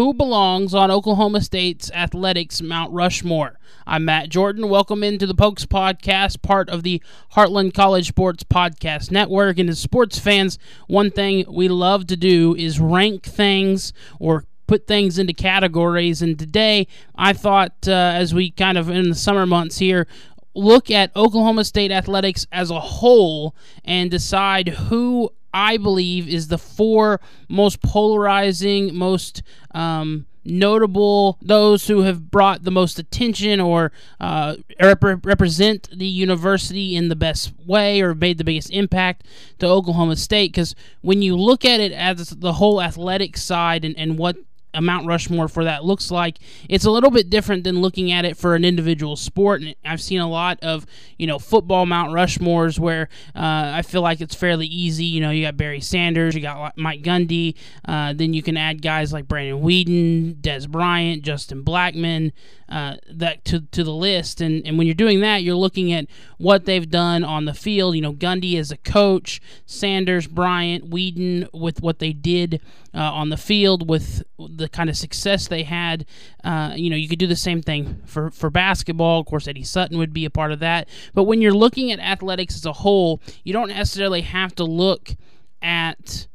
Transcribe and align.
who 0.00 0.14
belongs 0.14 0.74
on 0.74 0.90
Oklahoma 0.90 1.42
State's 1.42 1.90
athletics 1.92 2.62
Mount 2.62 2.90
Rushmore. 2.90 3.58
I'm 3.86 4.06
Matt 4.06 4.30
Jordan. 4.30 4.70
Welcome 4.70 5.04
into 5.04 5.26
the 5.26 5.34
Pokes 5.34 5.66
Podcast, 5.66 6.40
part 6.40 6.70
of 6.70 6.84
the 6.84 7.02
Heartland 7.34 7.74
College 7.74 8.08
Sports 8.08 8.42
Podcast 8.42 9.10
Network. 9.10 9.58
And 9.58 9.68
as 9.68 9.78
sports 9.78 10.18
fans, 10.18 10.58
one 10.86 11.10
thing 11.10 11.44
we 11.52 11.68
love 11.68 12.06
to 12.06 12.16
do 12.16 12.56
is 12.56 12.80
rank 12.80 13.24
things 13.24 13.92
or 14.18 14.44
put 14.66 14.86
things 14.86 15.18
into 15.18 15.34
categories. 15.34 16.22
And 16.22 16.38
today, 16.38 16.86
I 17.14 17.34
thought, 17.34 17.86
uh, 17.86 17.90
as 17.92 18.32
we 18.32 18.52
kind 18.52 18.78
of 18.78 18.88
in 18.88 19.10
the 19.10 19.14
summer 19.14 19.44
months 19.44 19.76
here, 19.76 20.06
look 20.54 20.90
at 20.90 21.14
Oklahoma 21.14 21.62
State 21.66 21.90
athletics 21.90 22.46
as 22.50 22.70
a 22.70 22.80
whole 22.80 23.54
and 23.84 24.10
decide 24.10 24.68
who 24.68 25.30
I 25.52 25.76
believe 25.76 26.28
is 26.28 26.48
the 26.48 26.58
four 26.58 27.20
most 27.48 27.82
polarizing, 27.82 28.94
most 28.94 29.42
um, 29.72 30.26
notable, 30.44 31.38
those 31.42 31.86
who 31.86 32.02
have 32.02 32.30
brought 32.30 32.64
the 32.64 32.70
most 32.70 32.98
attention 32.98 33.60
or 33.60 33.92
uh, 34.20 34.56
rep- 34.80 35.24
represent 35.24 35.88
the 35.92 36.06
university 36.06 36.96
in 36.96 37.08
the 37.08 37.16
best 37.16 37.52
way 37.66 38.00
or 38.00 38.14
made 38.14 38.38
the 38.38 38.44
biggest 38.44 38.70
impact 38.70 39.24
to 39.58 39.66
Oklahoma 39.66 40.16
State. 40.16 40.52
Because 40.52 40.74
when 41.02 41.22
you 41.22 41.36
look 41.36 41.64
at 41.64 41.80
it 41.80 41.92
as 41.92 42.30
the 42.30 42.54
whole 42.54 42.80
athletic 42.80 43.36
side 43.36 43.84
and, 43.84 43.96
and 43.98 44.18
what 44.18 44.36
a 44.74 44.80
Mount 44.80 45.06
Rushmore 45.06 45.48
for 45.48 45.64
that 45.64 45.84
looks 45.84 46.10
like. 46.10 46.38
It's 46.68 46.84
a 46.84 46.90
little 46.90 47.10
bit 47.10 47.30
different 47.30 47.64
than 47.64 47.80
looking 47.80 48.12
at 48.12 48.24
it 48.24 48.36
for 48.36 48.54
an 48.54 48.64
individual 48.64 49.16
sport. 49.16 49.62
And 49.62 49.74
I've 49.84 50.00
seen 50.00 50.20
a 50.20 50.28
lot 50.28 50.58
of 50.62 50.86
you 51.18 51.26
know 51.26 51.38
football 51.38 51.86
Mount 51.86 52.12
Rushmores 52.12 52.78
where 52.78 53.08
uh, 53.34 53.72
I 53.74 53.82
feel 53.82 54.02
like 54.02 54.20
it's 54.20 54.34
fairly 54.34 54.66
easy. 54.66 55.04
You 55.04 55.20
know, 55.20 55.30
you 55.30 55.44
got 55.44 55.56
Barry 55.56 55.80
Sanders, 55.80 56.34
you 56.34 56.40
got 56.40 56.76
Mike 56.76 57.02
Gundy, 57.02 57.56
uh, 57.86 58.12
then 58.12 58.34
you 58.34 58.42
can 58.42 58.56
add 58.56 58.82
guys 58.82 59.12
like 59.12 59.28
Brandon 59.28 59.62
Weeden, 59.62 60.36
Dez 60.40 60.68
Bryant, 60.68 61.22
Justin 61.22 61.64
Blackmon, 61.64 62.32
uh, 62.68 62.96
that 63.10 63.44
to 63.46 63.60
to 63.72 63.82
the 63.82 63.92
list. 63.92 64.40
And 64.40 64.66
and 64.66 64.78
when 64.78 64.86
you're 64.86 64.94
doing 64.94 65.20
that, 65.20 65.42
you're 65.42 65.56
looking 65.56 65.92
at 65.92 66.06
what 66.38 66.64
they've 66.64 66.88
done 66.88 67.24
on 67.24 67.44
the 67.44 67.54
field. 67.54 67.96
You 67.96 68.02
know, 68.02 68.12
Gundy 68.12 68.58
as 68.58 68.70
a 68.70 68.76
coach, 68.76 69.40
Sanders, 69.66 70.26
Bryant, 70.26 70.90
Weeden 70.90 71.48
with 71.52 71.82
what 71.82 71.98
they 71.98 72.12
did 72.12 72.60
uh, 72.94 72.98
on 72.98 73.30
the 73.30 73.36
field 73.36 73.88
with 73.88 74.22
the 74.60 74.68
kind 74.68 74.88
of 74.88 74.96
success 74.96 75.48
they 75.48 75.64
had. 75.64 76.06
Uh, 76.44 76.72
you 76.76 76.90
know, 76.90 76.96
you 76.96 77.08
could 77.08 77.18
do 77.18 77.26
the 77.26 77.36
same 77.36 77.62
thing 77.62 78.00
for, 78.04 78.30
for 78.30 78.50
basketball. 78.50 79.20
Of 79.20 79.26
course, 79.26 79.48
Eddie 79.48 79.64
Sutton 79.64 79.98
would 79.98 80.12
be 80.12 80.24
a 80.24 80.30
part 80.30 80.52
of 80.52 80.60
that. 80.60 80.88
But 81.14 81.24
when 81.24 81.40
you're 81.40 81.52
looking 81.52 81.90
at 81.90 81.98
athletics 81.98 82.54
as 82.54 82.66
a 82.66 82.72
whole, 82.72 83.20
you 83.42 83.52
don't 83.52 83.68
necessarily 83.68 84.20
have 84.22 84.54
to 84.56 84.64
look 84.64 85.16
at 85.62 86.28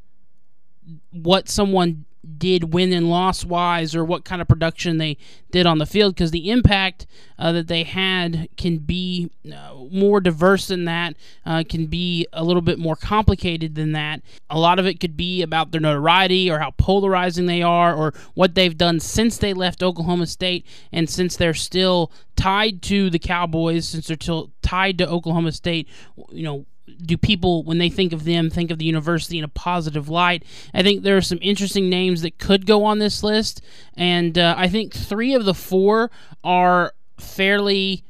what 1.12 1.48
someone 1.48 2.04
did 2.38 2.72
win 2.72 2.92
and 2.92 3.08
loss 3.08 3.44
wise 3.44 3.94
or 3.94 4.04
what 4.04 4.24
kind 4.24 4.42
of 4.42 4.48
production 4.48 4.98
they 4.98 5.16
did 5.50 5.66
on 5.66 5.78
the 5.78 5.86
field 5.86 6.14
because 6.14 6.30
the 6.30 6.50
impact 6.50 7.06
uh, 7.38 7.52
that 7.52 7.68
they 7.68 7.82
had 7.82 8.48
can 8.56 8.78
be 8.78 9.30
uh, 9.52 9.74
more 9.90 10.20
diverse 10.20 10.68
than 10.68 10.84
that, 10.84 11.14
uh, 11.44 11.62
can 11.68 11.86
be 11.86 12.26
a 12.32 12.44
little 12.44 12.62
bit 12.62 12.78
more 12.78 12.96
complicated 12.96 13.74
than 13.74 13.92
that. 13.92 14.20
A 14.50 14.58
lot 14.58 14.78
of 14.78 14.86
it 14.86 15.00
could 15.00 15.16
be 15.16 15.42
about 15.42 15.70
their 15.70 15.80
notoriety 15.80 16.50
or 16.50 16.58
how 16.58 16.72
polarizing 16.72 17.46
they 17.46 17.62
are 17.62 17.94
or 17.94 18.12
what 18.34 18.54
they've 18.54 18.76
done 18.76 19.00
since 19.00 19.38
they 19.38 19.54
left 19.54 19.82
Oklahoma 19.82 20.26
State 20.26 20.66
and 20.92 21.08
since 21.08 21.36
they're 21.36 21.54
still 21.54 22.10
tied 22.36 22.82
to 22.82 23.08
the 23.10 23.18
Cowboys, 23.18 23.88
since 23.88 24.08
they're 24.08 24.16
still 24.20 24.50
tied 24.62 24.98
to 24.98 25.08
Oklahoma 25.08 25.52
State, 25.52 25.88
you 26.30 26.42
know 26.42 26.66
do 27.04 27.16
people 27.16 27.62
when 27.64 27.78
they 27.78 27.88
think 27.88 28.12
of 28.12 28.24
them 28.24 28.50
think 28.50 28.70
of 28.70 28.78
the 28.78 28.84
university 28.84 29.38
in 29.38 29.44
a 29.44 29.48
positive 29.48 30.08
light? 30.08 30.44
I 30.72 30.82
think 30.82 31.02
there 31.02 31.16
are 31.16 31.22
some 31.22 31.38
interesting 31.42 31.88
names 31.88 32.22
that 32.22 32.38
could 32.38 32.66
go 32.66 32.84
on 32.84 32.98
this 32.98 33.22
list 33.22 33.60
and 33.96 34.38
uh, 34.38 34.54
i 34.56 34.68
think 34.68 34.92
three 34.94 35.34
of 35.34 35.44
the 35.44 35.54
four 35.54 36.10
are 36.44 36.92
fairly 37.18 38.04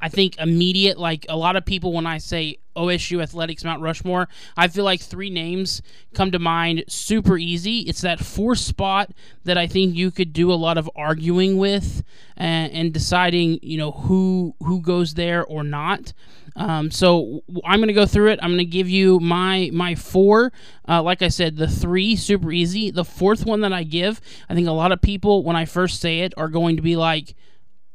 I 0.00 0.08
think 0.08 0.38
immediate, 0.38 0.98
like 0.98 1.26
a 1.28 1.36
lot 1.36 1.56
of 1.56 1.64
people 1.64 1.92
when 1.92 2.06
I 2.06 2.18
say 2.18 2.58
OSU 2.76 3.22
Athletics 3.22 3.64
Mount 3.64 3.82
Rushmore, 3.82 4.28
I 4.56 4.68
feel 4.68 4.84
like 4.84 5.00
three 5.00 5.30
names 5.30 5.82
come 6.14 6.30
to 6.30 6.38
mind 6.38 6.84
super 6.88 7.36
easy. 7.36 7.80
It's 7.80 8.00
that 8.00 8.20
fourth 8.20 8.58
spot 8.58 9.10
that 9.44 9.58
I 9.58 9.66
think 9.66 9.94
you 9.94 10.10
could 10.10 10.32
do 10.32 10.52
a 10.52 10.54
lot 10.54 10.78
of 10.78 10.90
arguing 10.96 11.58
with 11.58 12.02
and, 12.36 12.72
and 12.72 12.92
deciding, 12.92 13.58
you 13.62 13.76
know, 13.76 13.90
who 13.90 14.54
who 14.60 14.80
goes 14.80 15.14
there 15.14 15.44
or 15.44 15.62
not. 15.62 16.12
Um, 16.56 16.90
so 16.90 17.42
I'm 17.64 17.78
going 17.78 17.88
to 17.88 17.94
go 17.94 18.06
through 18.06 18.30
it. 18.30 18.40
I'm 18.42 18.50
going 18.50 18.58
to 18.58 18.64
give 18.64 18.88
you 18.88 19.20
my 19.20 19.70
my 19.72 19.94
four. 19.94 20.52
Uh, 20.88 21.02
like 21.02 21.22
I 21.22 21.28
said, 21.28 21.56
the 21.56 21.68
three 21.68 22.16
super 22.16 22.50
easy. 22.50 22.90
The 22.90 23.04
fourth 23.04 23.44
one 23.46 23.60
that 23.60 23.72
I 23.72 23.82
give, 23.82 24.20
I 24.48 24.54
think 24.54 24.68
a 24.68 24.72
lot 24.72 24.92
of 24.92 25.00
people 25.00 25.44
when 25.44 25.56
I 25.56 25.64
first 25.64 26.00
say 26.00 26.20
it 26.20 26.34
are 26.36 26.48
going 26.48 26.76
to 26.76 26.82
be 26.82 26.96
like, 26.96 27.34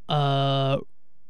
uh 0.08 0.78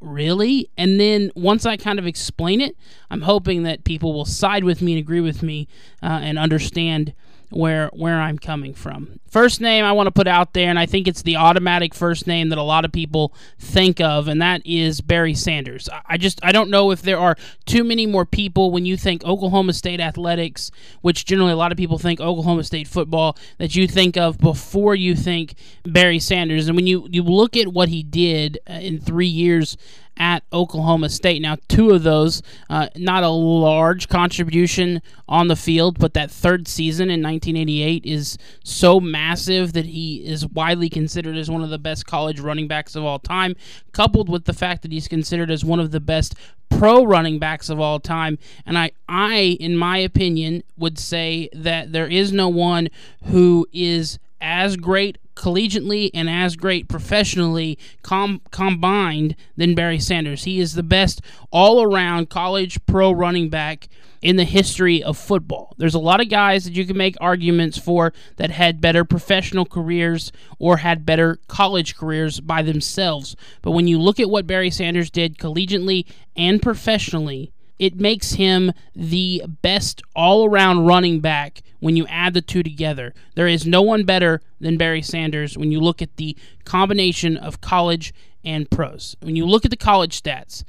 really? 0.06 0.70
And 0.78 1.00
then 1.00 1.32
once 1.36 1.66
I 1.66 1.78
kind 1.78 2.00
of 2.00 2.06
explain 2.06 2.62
it, 2.62 2.78
I'm 3.10 3.22
hoping 3.22 3.64
that 3.64 3.84
people 3.84 4.14
will 4.14 4.26
side 4.26 4.64
with 4.64 4.82
me 4.82 4.94
and 4.94 5.00
agree 5.00 5.22
with 5.22 5.44
me 5.44 5.68
uh, 6.02 6.20
and 6.22 6.38
understand 6.38 7.14
where 7.56 7.90
where 7.94 8.20
I'm 8.20 8.38
coming 8.38 8.74
from. 8.74 9.20
First 9.30 9.62
name 9.62 9.86
I 9.86 9.94
want 9.94 10.08
to 10.08 10.12
put 10.12 10.28
out 10.28 10.54
there, 10.54 10.70
and 10.70 10.78
I 10.78 10.86
think 10.86 11.08
it's 11.08 11.22
the 11.22 11.38
automatic 11.38 11.94
first 11.94 12.28
name 12.28 12.50
that 12.50 12.58
a 12.58 12.64
lot 12.64 12.84
of 12.84 12.92
people 12.92 13.34
think 13.60 14.02
of, 14.02 14.28
and 14.28 14.42
that 14.42 14.62
is 14.66 15.00
Barry 15.00 15.34
Sanders. 15.34 15.88
I 16.06 16.18
just 16.18 16.40
I 16.44 16.52
don't 16.52 16.70
know 16.70 16.92
if 16.92 17.02
there 17.02 17.18
are 17.18 17.38
too 17.66 17.84
many 17.84 18.06
more 18.06 18.26
people 18.26 18.72
when 18.72 18.86
you 18.86 18.98
think 18.98 19.24
Oklahoma 19.24 19.72
State 19.74 20.02
athletics, 20.02 20.70
which 21.02 21.26
generally 21.26 21.54
a 21.54 21.58
lot 21.58 21.72
of 21.72 21.78
people 21.78 21.98
think 21.98 22.20
Oklahoma 22.20 22.64
State 22.64 22.90
football, 22.90 23.38
that 23.58 23.76
you 23.76 23.88
think 23.88 24.18
of 24.18 24.38
before 24.38 24.94
you 24.94 25.16
think 25.16 25.56
Barry 25.86 26.20
Sanders. 26.20 26.68
And 26.68 26.76
when 26.76 26.88
you 26.88 27.08
you 27.10 27.24
look 27.24 27.56
at 27.56 27.70
what 27.70 27.88
he 27.88 28.04
did 28.04 28.60
uh, 28.70 28.74
in 28.74 29.00
three 29.00 29.28
years 29.28 29.78
at 30.18 30.44
Oklahoma 30.54 31.10
State. 31.10 31.42
Now, 31.42 31.58
two 31.68 31.92
of 31.92 32.04
those, 32.04 32.42
uh, 32.70 32.88
not 32.96 33.24
a 33.24 33.30
large 33.30 34.08
contribution 34.08 35.02
on 35.28 35.48
the 35.48 35.56
field, 35.56 36.00
but 36.00 36.14
that 36.14 36.32
third 36.32 36.68
season 36.68 37.10
in 37.10 37.22
1988 37.22 38.06
is 38.06 38.38
so 38.64 39.00
massive 39.00 39.74
that 39.74 39.86
he 39.86 40.26
is 40.26 40.46
widely 40.48 40.90
considered 40.90 41.36
as 41.36 41.50
one 41.50 41.64
of 41.64 41.70
the 41.70 41.80
best 41.80 42.06
college 42.06 42.40
running 42.40 42.68
backs 42.68 42.96
of 42.96 43.04
all 43.04 43.20
time, 43.20 43.56
coupled 43.92 44.30
with 44.30 44.46
the 44.46 44.54
fact 44.54 44.82
that 44.84 44.92
he's 44.92 45.08
considered 45.08 45.52
as 45.52 45.66
one 45.66 45.80
of 45.80 45.92
the 45.92 46.00
best 46.00 46.36
pro 46.70 47.04
running 47.04 47.40
backs 47.40 47.70
of 47.70 47.80
all 47.80 48.00
time. 48.00 48.38
And 48.66 48.78
I, 48.78 48.92
I, 49.08 49.58
in 49.60 49.78
my 49.78 49.98
opinion, 49.98 50.64
would 50.78 50.98
say 50.98 51.50
that 51.54 51.92
there 51.92 52.08
is 52.08 52.32
no 52.32 52.50
one 52.50 52.90
who 53.26 53.68
is 53.72 54.20
as 54.46 54.78
great 54.78 55.18
collegiately 55.36 56.12
and 56.14 56.30
as 56.30 56.56
great 56.56 56.88
professionally 56.88 57.78
com- 58.04 58.40
combined 58.52 59.36
than 59.58 59.76
Barry 59.76 60.00
Sanders. 60.00 60.44
He 60.44 60.60
is 60.60 60.76
the 60.76 60.84
best 60.84 61.20
all 61.52 61.82
around 61.82 62.30
college 62.30 62.78
pro 62.86 63.12
running 63.12 63.50
back 63.50 63.90
in 64.22 64.38
the 64.38 64.44
history 64.44 65.04
of 65.04 65.18
football. 65.18 65.74
There's 65.78 65.94
a 65.94 66.00
lot 66.00 66.22
of 66.22 66.30
guys 66.30 66.64
that 66.64 66.74
you 66.74 66.86
can 66.86 66.96
make 66.96 67.16
arguments 67.20 67.78
for 67.78 68.14
that 68.38 68.52
had 68.52 68.82
better 68.82 69.04
professional 69.04 69.66
careers 69.66 70.32
or 70.58 70.78
had 70.78 71.06
better 71.06 71.38
college 71.48 71.96
careers 71.96 72.40
by 72.40 72.62
themselves. 72.62 73.36
But 73.62 73.72
when 73.72 73.88
you 73.88 74.00
look 74.00 74.20
at 74.20 74.30
what 74.30 74.48
Barry 74.48 74.72
Sanders 74.72 75.10
did 75.10 75.38
collegiately 75.38 76.06
and 76.36 76.62
professionally, 76.62 77.52
it 77.80 78.00
makes 78.00 78.34
him 78.34 78.72
the 78.96 79.44
best 79.62 80.02
all 80.16 80.46
around 80.46 80.86
running 80.86 81.20
back 81.20 81.62
when 81.80 81.96
you 81.96 82.08
add 82.08 82.34
the 82.34 82.42
two 82.42 82.64
together. 82.64 83.14
There 83.36 83.48
is 83.48 83.66
no 83.66 83.82
one 83.82 84.06
better 84.06 84.42
than 84.60 84.78
Barry 84.78 85.02
Sanders 85.02 85.58
when 85.58 85.72
you 85.72 85.80
look 85.80 86.02
at 86.02 86.16
the 86.16 86.38
combination 86.64 87.38
of 87.38 87.62
college 87.62 88.14
and 88.44 88.70
pros. 88.70 89.16
When 89.22 89.36
you 89.36 89.46
look 89.46 89.66
at 89.66 89.72
the 89.72 89.78
college 89.78 90.22
stats, 90.22 90.64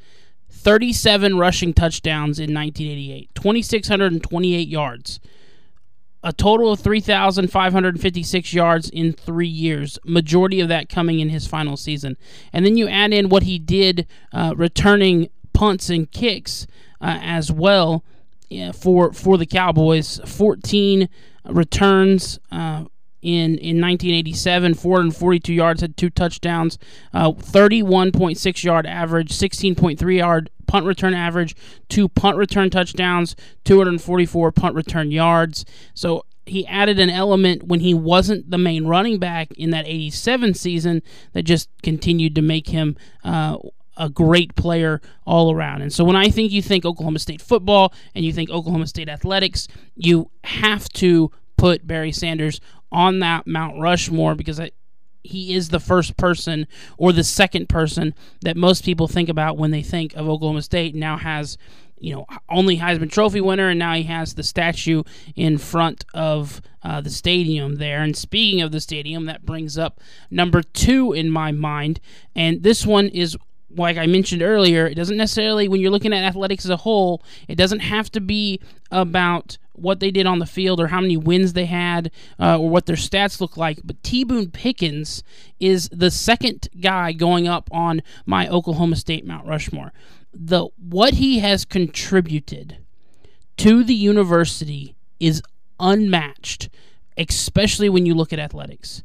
37 0.50 1.38
rushing 1.38 1.72
touchdowns 1.72 2.38
in 2.38 2.52
1988, 2.52 3.34
2,628 3.34 4.68
yards, 4.68 5.20
a 6.24 6.32
total 6.32 6.72
of 6.72 6.80
3,556 6.80 8.52
yards 8.52 8.90
in 8.90 9.12
three 9.12 9.46
years, 9.46 9.98
majority 10.04 10.58
of 10.60 10.68
that 10.68 10.88
coming 10.88 11.20
in 11.20 11.28
his 11.28 11.46
final 11.46 11.76
season. 11.76 12.16
And 12.52 12.66
then 12.66 12.76
you 12.76 12.88
add 12.88 13.12
in 13.12 13.28
what 13.28 13.44
he 13.44 13.60
did 13.60 14.08
uh, 14.32 14.54
returning 14.56 15.28
punts 15.52 15.88
and 15.88 16.10
kicks 16.10 16.66
uh, 17.00 17.18
as 17.20 17.50
well 17.50 18.04
yeah, 18.48 18.72
for 18.72 19.12
for 19.12 19.38
the 19.38 19.46
Cowboys. 19.46 20.20
14 20.24 21.08
returns 21.48 22.38
uh, 22.52 22.84
in 23.22 23.58
in 23.58 23.80
1987, 23.80 24.74
442 24.74 25.52
yards, 25.52 25.80
had 25.80 25.96
two 25.96 26.10
touchdowns, 26.10 26.78
uh, 27.12 27.32
31.6 27.32 28.64
yard 28.64 28.86
average, 28.86 29.32
16.3 29.32 30.16
yard 30.16 30.50
punt 30.66 30.86
return 30.86 31.14
average, 31.14 31.56
two 31.88 32.08
punt 32.08 32.36
return 32.36 32.70
touchdowns, 32.70 33.34
244 33.64 34.52
punt 34.52 34.74
return 34.74 35.10
yards. 35.10 35.64
So 35.94 36.24
he 36.44 36.64
added 36.66 37.00
an 37.00 37.10
element 37.10 37.64
when 37.64 37.80
he 37.80 37.94
wasn't 37.94 38.50
the 38.50 38.58
main 38.58 38.86
running 38.86 39.18
back 39.18 39.50
in 39.52 39.70
that 39.70 39.86
87 39.86 40.54
season 40.54 41.02
that 41.32 41.42
just 41.42 41.68
continued 41.82 42.36
to 42.36 42.42
make 42.42 42.68
him 42.68 42.96
uh, 43.24 43.56
a 43.96 44.08
great 44.08 44.54
player 44.54 45.00
all 45.24 45.52
around. 45.52 45.82
And 45.82 45.92
so 45.92 46.04
when 46.04 46.16
I 46.16 46.28
think 46.28 46.52
you 46.52 46.62
think 46.62 46.84
Oklahoma 46.84 47.18
State 47.18 47.40
football 47.40 47.92
and 48.14 48.24
you 48.24 48.32
think 48.32 48.50
Oklahoma 48.50 48.86
State 48.86 49.08
athletics, 49.08 49.68
you 49.94 50.30
have 50.44 50.88
to 50.90 51.30
put 51.56 51.86
Barry 51.86 52.12
Sanders 52.12 52.60
on 52.92 53.18
that 53.20 53.46
Mount 53.46 53.78
Rushmore 53.80 54.34
because 54.34 54.60
I 54.60 54.70
he 55.22 55.54
is 55.54 55.70
the 55.70 55.80
first 55.80 56.16
person 56.16 56.68
or 56.98 57.12
the 57.12 57.24
second 57.24 57.68
person 57.68 58.14
that 58.42 58.56
most 58.56 58.84
people 58.84 59.08
think 59.08 59.28
about 59.28 59.58
when 59.58 59.72
they 59.72 59.82
think 59.82 60.14
of 60.14 60.28
Oklahoma 60.28 60.62
State. 60.62 60.94
Now 60.94 61.16
has 61.16 61.58
you 61.98 62.14
know, 62.14 62.26
only 62.48 62.78
Heisman 62.78 63.10
Trophy 63.10 63.40
winner, 63.40 63.70
and 63.70 63.78
now 63.78 63.94
he 63.94 64.02
has 64.04 64.34
the 64.34 64.42
statue 64.42 65.02
in 65.34 65.58
front 65.58 66.04
of 66.12 66.60
uh, 66.82 67.00
the 67.00 67.10
stadium 67.10 67.76
there. 67.76 68.02
And 68.02 68.16
speaking 68.16 68.60
of 68.60 68.70
the 68.70 68.80
stadium, 68.80 69.26
that 69.26 69.46
brings 69.46 69.78
up 69.78 70.00
number 70.30 70.62
two 70.62 71.12
in 71.12 71.30
my 71.30 71.52
mind, 71.52 72.00
and 72.34 72.62
this 72.62 72.86
one 72.86 73.08
is. 73.08 73.36
Like 73.76 73.96
I 73.96 74.06
mentioned 74.06 74.42
earlier, 74.42 74.86
it 74.86 74.94
doesn't 74.94 75.16
necessarily, 75.16 75.68
when 75.68 75.80
you're 75.80 75.90
looking 75.90 76.12
at 76.12 76.24
athletics 76.24 76.64
as 76.64 76.70
a 76.70 76.76
whole, 76.78 77.22
it 77.48 77.56
doesn't 77.56 77.80
have 77.80 78.10
to 78.12 78.20
be 78.20 78.60
about 78.90 79.58
what 79.72 80.00
they 80.00 80.10
did 80.10 80.26
on 80.26 80.38
the 80.38 80.46
field 80.46 80.80
or 80.80 80.86
how 80.86 81.00
many 81.02 81.16
wins 81.16 81.52
they 81.52 81.66
had 81.66 82.10
uh, 82.40 82.58
or 82.58 82.70
what 82.70 82.86
their 82.86 82.96
stats 82.96 83.40
look 83.40 83.58
like. 83.58 83.78
But 83.84 84.02
T. 84.02 84.24
Boone 84.24 84.50
Pickens 84.50 85.22
is 85.60 85.90
the 85.90 86.10
second 86.10 86.68
guy 86.80 87.12
going 87.12 87.46
up 87.46 87.68
on 87.70 88.02
my 88.24 88.48
Oklahoma 88.48 88.96
State 88.96 89.26
Mount 89.26 89.46
Rushmore 89.46 89.92
the 90.38 90.68
what 90.76 91.14
he 91.14 91.38
has 91.38 91.64
contributed 91.64 92.78
to 93.56 93.82
the 93.82 93.94
university 93.94 94.94
is 95.18 95.42
unmatched, 95.80 96.68
especially 97.16 97.88
when 97.88 98.04
you 98.04 98.14
look 98.14 98.32
at 98.32 98.38
athletics. 98.38 99.02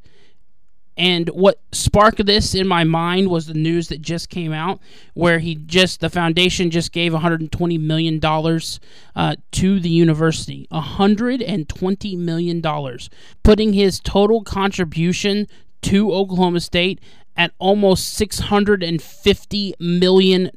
And 1.02 1.30
what 1.30 1.60
sparked 1.72 2.24
this 2.28 2.54
in 2.54 2.68
my 2.68 2.84
mind 2.84 3.32
was 3.32 3.48
the 3.48 3.56
news 3.56 3.88
that 3.88 4.04
just 4.04 4.30
came 4.30 4.54
out, 4.54 4.80
where 5.16 5.40
he 5.40 5.56
just 5.56 6.00
the 6.00 6.12
foundation 6.12 6.70
just 6.70 6.92
gave 6.92 7.12
120 7.12 7.78
million 7.80 8.20
dollars 8.20 8.80
uh, 9.16 9.36
to 9.54 9.80
the 9.80 9.90
university, 9.90 10.68
120 10.70 12.16
million 12.18 12.62
dollars, 12.62 13.10
putting 13.42 13.74
his 13.74 14.00
total 14.00 14.44
contribution 14.44 15.48
to 15.82 16.14
Oklahoma 16.14 16.60
State 16.60 17.00
at 17.36 17.52
almost 17.58 18.20
$650 18.20 19.74
million. 19.80 20.52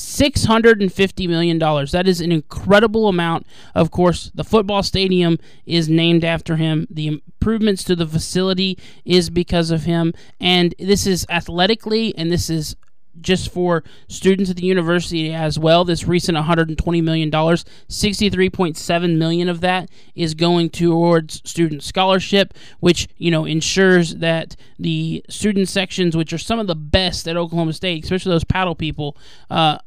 $650 0.00 1.28
million. 1.28 1.58
That 1.58 2.08
is 2.08 2.20
an 2.20 2.32
incredible 2.32 3.08
amount. 3.08 3.46
Of 3.74 3.90
course, 3.90 4.30
the 4.34 4.44
football 4.44 4.82
stadium 4.82 5.38
is 5.66 5.88
named 5.88 6.24
after 6.24 6.56
him. 6.56 6.86
The 6.90 7.06
improvements 7.08 7.84
to 7.84 7.94
the 7.94 8.06
facility 8.06 8.78
is 9.04 9.30
because 9.30 9.70
of 9.70 9.84
him. 9.84 10.14
And 10.40 10.74
this 10.78 11.06
is 11.06 11.26
athletically, 11.28 12.16
and 12.16 12.32
this 12.32 12.48
is 12.48 12.76
just 13.20 13.52
for 13.52 13.82
students 14.08 14.50
at 14.50 14.56
the 14.56 14.64
university 14.64 15.34
as 15.34 15.58
well. 15.58 15.84
This 15.84 16.06
recent 16.06 16.38
$120 16.38 17.02
million, 17.02 17.30
63.7 17.30 19.18
million 19.18 19.48
of 19.48 19.60
that 19.60 19.90
is 20.14 20.34
going 20.34 20.70
towards 20.70 21.42
student 21.48 21.82
scholarship, 21.82 22.54
which 22.78 23.08
you 23.18 23.30
know 23.30 23.44
ensures 23.44 24.16
that 24.16 24.56
the 24.78 25.24
student 25.28 25.68
sections, 25.68 26.16
which 26.16 26.32
are 26.32 26.38
some 26.38 26.58
of 26.58 26.66
the 26.66 26.76
best 26.76 27.28
at 27.28 27.36
Oklahoma 27.36 27.72
State, 27.72 28.04
especially 28.04 28.30
those 28.30 28.44
paddle 28.44 28.74
people, 28.74 29.16
uh, 29.50 29.78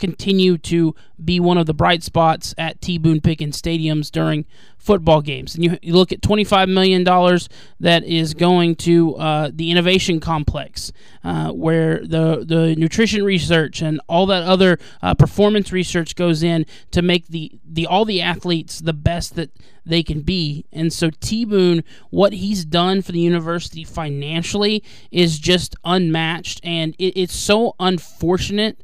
continue 0.00 0.58
to 0.58 0.94
be 1.22 1.38
one 1.38 1.58
of 1.58 1.66
the 1.66 1.74
bright 1.74 2.02
spots 2.02 2.54
at 2.58 2.80
T. 2.80 2.98
Boone 2.98 3.20
Pickens 3.20 3.60
stadiums 3.60 4.10
during 4.10 4.46
football 4.78 5.20
games. 5.20 5.54
And 5.54 5.62
you, 5.62 5.78
you 5.82 5.92
look 5.92 6.10
at 6.10 6.22
$25 6.22 6.68
million 6.68 7.04
that 7.80 8.02
is 8.04 8.32
going 8.34 8.76
to 8.76 9.14
uh, 9.16 9.50
the 9.52 9.70
innovation 9.70 10.18
complex, 10.18 10.90
uh, 11.22 11.52
where 11.52 11.98
the, 12.00 12.44
the 12.46 12.74
nutrition 12.76 13.22
research 13.22 13.82
and 13.82 14.00
all 14.08 14.26
that 14.26 14.42
other 14.42 14.78
uh, 15.02 15.14
performance 15.14 15.70
research 15.70 16.16
goes 16.16 16.42
in 16.42 16.64
to 16.90 17.02
make 17.02 17.28
the, 17.28 17.52
the 17.64 17.86
all 17.86 18.06
the 18.06 18.22
athletes 18.22 18.80
the 18.80 18.94
best 18.94 19.36
that 19.36 19.50
they 19.84 20.02
can 20.02 20.22
be. 20.22 20.64
And 20.72 20.92
so 20.92 21.10
T. 21.20 21.44
Boone, 21.44 21.84
what 22.08 22.32
he's 22.32 22.64
done 22.64 23.02
for 23.02 23.12
the 23.12 23.20
university 23.20 23.84
financially 23.84 24.82
is 25.10 25.38
just 25.38 25.76
unmatched. 25.84 26.60
And 26.64 26.94
it, 26.98 27.16
it's 27.16 27.36
so 27.36 27.74
unfortunate 27.78 28.82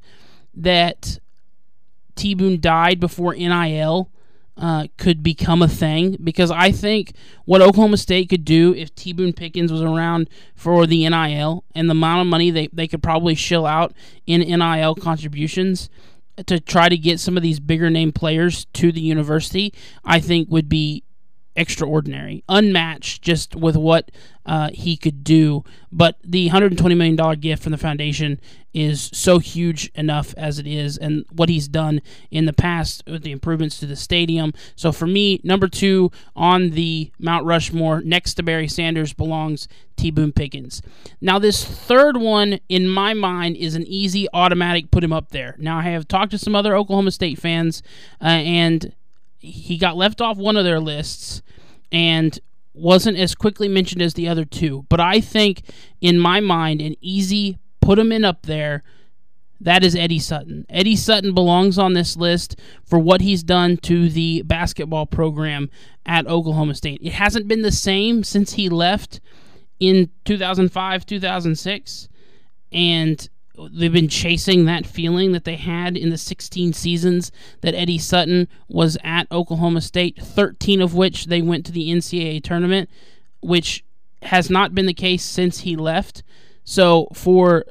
that 0.56 1.18
T 2.14 2.34
Boone 2.34 2.60
died 2.60 2.98
before 2.98 3.34
NIL 3.34 4.10
uh, 4.56 4.86
could 4.96 5.22
become 5.22 5.62
a 5.62 5.68
thing. 5.68 6.16
Because 6.22 6.50
I 6.50 6.72
think 6.72 7.12
what 7.44 7.60
Oklahoma 7.60 7.98
State 7.98 8.28
could 8.28 8.44
do 8.44 8.74
if 8.74 8.94
T 8.94 9.12
Boone 9.12 9.32
Pickens 9.32 9.70
was 9.70 9.82
around 9.82 10.28
for 10.54 10.86
the 10.86 11.08
NIL 11.08 11.64
and 11.74 11.88
the 11.88 11.92
amount 11.92 12.22
of 12.22 12.26
money 12.26 12.50
they, 12.50 12.68
they 12.72 12.88
could 12.88 13.02
probably 13.02 13.34
shill 13.34 13.66
out 13.66 13.92
in 14.26 14.40
NIL 14.40 14.94
contributions 14.94 15.88
to 16.46 16.60
try 16.60 16.88
to 16.88 16.96
get 16.96 17.18
some 17.18 17.36
of 17.36 17.42
these 17.42 17.60
bigger 17.60 17.88
name 17.88 18.12
players 18.12 18.66
to 18.74 18.92
the 18.92 19.00
university, 19.00 19.72
I 20.04 20.20
think 20.20 20.50
would 20.50 20.68
be 20.68 21.02
extraordinary, 21.56 22.44
unmatched 22.48 23.22
just 23.22 23.56
with 23.56 23.76
what 23.76 24.10
uh, 24.44 24.70
he 24.72 24.96
could 24.96 25.24
do. 25.24 25.64
But 25.90 26.18
the 26.22 26.50
$120 26.50 26.96
million 26.96 27.40
gift 27.40 27.62
from 27.62 27.72
the 27.72 27.78
foundation 27.78 28.40
is 28.72 29.10
so 29.12 29.38
huge 29.38 29.90
enough 29.94 30.34
as 30.36 30.58
it 30.58 30.66
is, 30.66 30.98
and 30.98 31.24
what 31.32 31.48
he's 31.48 31.66
done 31.66 32.02
in 32.30 32.44
the 32.44 32.52
past 32.52 33.02
with 33.06 33.22
the 33.22 33.32
improvements 33.32 33.78
to 33.80 33.86
the 33.86 33.96
stadium. 33.96 34.52
So 34.76 34.92
for 34.92 35.06
me, 35.06 35.40
number 35.42 35.66
two 35.66 36.10
on 36.36 36.70
the 36.70 37.10
Mount 37.18 37.46
Rushmore 37.46 38.02
next 38.02 38.34
to 38.34 38.42
Barry 38.42 38.68
Sanders 38.68 39.14
belongs 39.14 39.66
T. 39.96 40.10
Boone 40.10 40.32
Pickens. 40.32 40.82
Now, 41.22 41.38
this 41.38 41.64
third 41.64 42.18
one, 42.18 42.60
in 42.68 42.86
my 42.86 43.14
mind, 43.14 43.56
is 43.56 43.74
an 43.74 43.84
easy 43.86 44.28
automatic 44.34 44.90
put 44.90 45.02
him 45.02 45.12
up 45.12 45.30
there. 45.30 45.56
Now, 45.58 45.78
I 45.78 45.84
have 45.84 46.06
talked 46.06 46.32
to 46.32 46.38
some 46.38 46.54
other 46.54 46.76
Oklahoma 46.76 47.12
State 47.12 47.38
fans, 47.38 47.82
uh, 48.20 48.26
and 48.26 48.92
he 49.46 49.78
got 49.78 49.96
left 49.96 50.20
off 50.20 50.36
one 50.36 50.56
of 50.56 50.64
their 50.64 50.80
lists 50.80 51.42
and 51.92 52.38
wasn't 52.74 53.16
as 53.16 53.34
quickly 53.34 53.68
mentioned 53.68 54.02
as 54.02 54.14
the 54.14 54.28
other 54.28 54.44
two. 54.44 54.84
But 54.88 55.00
I 55.00 55.20
think, 55.20 55.62
in 56.00 56.18
my 56.18 56.40
mind, 56.40 56.80
an 56.82 56.94
easy 57.00 57.58
put 57.80 57.98
him 57.98 58.12
in 58.12 58.24
up 58.24 58.42
there. 58.42 58.82
That 59.60 59.82
is 59.82 59.96
Eddie 59.96 60.18
Sutton. 60.18 60.66
Eddie 60.68 60.96
Sutton 60.96 61.32
belongs 61.32 61.78
on 61.78 61.94
this 61.94 62.16
list 62.16 62.60
for 62.84 62.98
what 62.98 63.22
he's 63.22 63.42
done 63.42 63.78
to 63.78 64.10
the 64.10 64.42
basketball 64.42 65.06
program 65.06 65.70
at 66.04 66.26
Oklahoma 66.26 66.74
State. 66.74 67.00
It 67.02 67.14
hasn't 67.14 67.48
been 67.48 67.62
the 67.62 67.72
same 67.72 68.22
since 68.22 68.52
he 68.52 68.68
left 68.68 69.20
in 69.80 70.10
2005, 70.26 71.06
2006. 71.06 72.08
And 72.72 73.28
they've 73.72 73.92
been 73.92 74.08
chasing 74.08 74.64
that 74.64 74.86
feeling 74.86 75.32
that 75.32 75.44
they 75.44 75.56
had 75.56 75.96
in 75.96 76.10
the 76.10 76.18
16 76.18 76.72
seasons 76.72 77.32
that 77.60 77.74
Eddie 77.74 77.98
Sutton 77.98 78.48
was 78.68 78.96
at 79.02 79.30
Oklahoma 79.30 79.80
State, 79.80 80.18
13 80.20 80.80
of 80.80 80.94
which 80.94 81.26
they 81.26 81.42
went 81.42 81.66
to 81.66 81.72
the 81.72 81.88
NCAA 81.90 82.42
tournament, 82.42 82.90
which 83.40 83.84
has 84.22 84.50
not 84.50 84.74
been 84.74 84.86
the 84.86 84.94
case 84.94 85.24
since 85.24 85.60
he 85.60 85.76
left. 85.76 86.22
So, 86.64 87.08
for 87.14 87.64